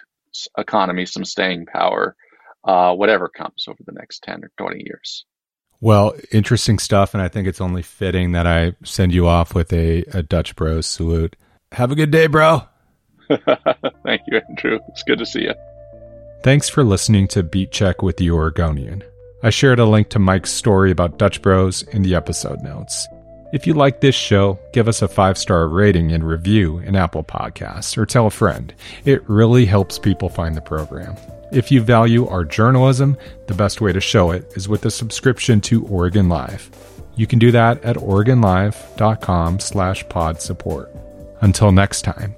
economy 0.59 1.07
some 1.07 1.25
staying 1.25 1.67
power 1.67 2.17
uh, 2.65 2.95
whatever 2.95 3.29
comes 3.29 3.67
over 3.69 3.79
the 3.85 3.93
next 3.93 4.23
10 4.23 4.45
or 4.45 4.51
20 4.59 4.83
years. 4.85 5.25
Well, 5.81 6.15
interesting 6.31 6.79
stuff, 6.79 7.15
and 7.15 7.23
I 7.23 7.29
think 7.29 7.49
it's 7.49 7.61
only 7.61 7.83
fitting 7.83 8.33
that 8.33 8.47
I 8.47 8.75
send 8.85 9.15
you 9.15 9.27
off 9.27 9.55
with 9.55 9.73
a, 9.73 10.05
a 10.13 10.23
Dutch 10.23 10.55
Bros 10.55 10.87
salute. 10.87 11.37
Have 11.73 11.91
a 11.91 11.95
good 11.95 12.11
day, 12.11 12.27
bro. 12.27 12.63
Thank 13.29 14.23
you, 14.27 14.41
Andrew. 14.49 14.79
It's 14.89 15.03
good 15.03 15.19
to 15.21 15.27
see 15.27 15.43
you. 15.43 15.55
Thanks 16.43 16.69
for 16.69 16.85
listening 16.85 17.29
to 17.29 17.43
Beat 17.43 17.71
Check 17.71 18.03
with 18.03 18.19
the 18.19 18.31
Oregonian. 18.31 19.03
I 19.43 19.51
shared 19.51 19.79
a 19.79 19.87
link 19.87 20.11
to 20.11 20.19
Mike's 20.19 20.51
story 20.51 20.91
about 20.91 21.19
Dutch 21.19 21.41
Bros 21.41 21.83
in 21.83 22.03
the 22.03 22.15
episode 22.15 22.61
notes. 22.63 23.07
If 23.53 23.67
you 23.67 23.75
like 23.75 24.01
this 24.01 24.15
show, 24.15 24.59
give 24.73 24.87
us 24.87 25.03
a 25.03 25.09
five 25.09 25.39
star 25.39 25.67
rating 25.67 26.13
and 26.13 26.23
review 26.23 26.79
in 26.79 26.95
Apple 26.95 27.25
Podcasts 27.25 27.97
or 27.97 28.07
tell 28.07 28.27
a 28.27 28.31
friend. 28.31 28.75
It 29.05 29.29
really 29.29 29.65
helps 29.65 29.99
people 29.99 30.29
find 30.29 30.57
the 30.57 30.61
program. 30.61 31.17
If 31.53 31.73
you 31.73 31.81
value 31.81 32.29
our 32.29 32.45
journalism, 32.45 33.17
the 33.47 33.55
best 33.55 33.81
way 33.81 33.93
to 33.93 34.01
show 34.01 34.31
it 34.31 34.45
is 34.57 34.69
with 34.69 34.85
a 34.85 34.91
subscription 34.91 35.61
to 35.63 35.85
Oregon 35.87 36.29
Live. 36.29 36.71
You 37.17 37.27
can 37.27 37.39
do 37.39 37.51
that 37.51 37.83
at 37.85 37.97
OregonLive.com 37.97 39.59
slash 39.61 40.09
pod 40.09 40.41
support. 40.41 40.95
Until 41.41 41.73
next 41.73 42.03
time, 42.03 42.37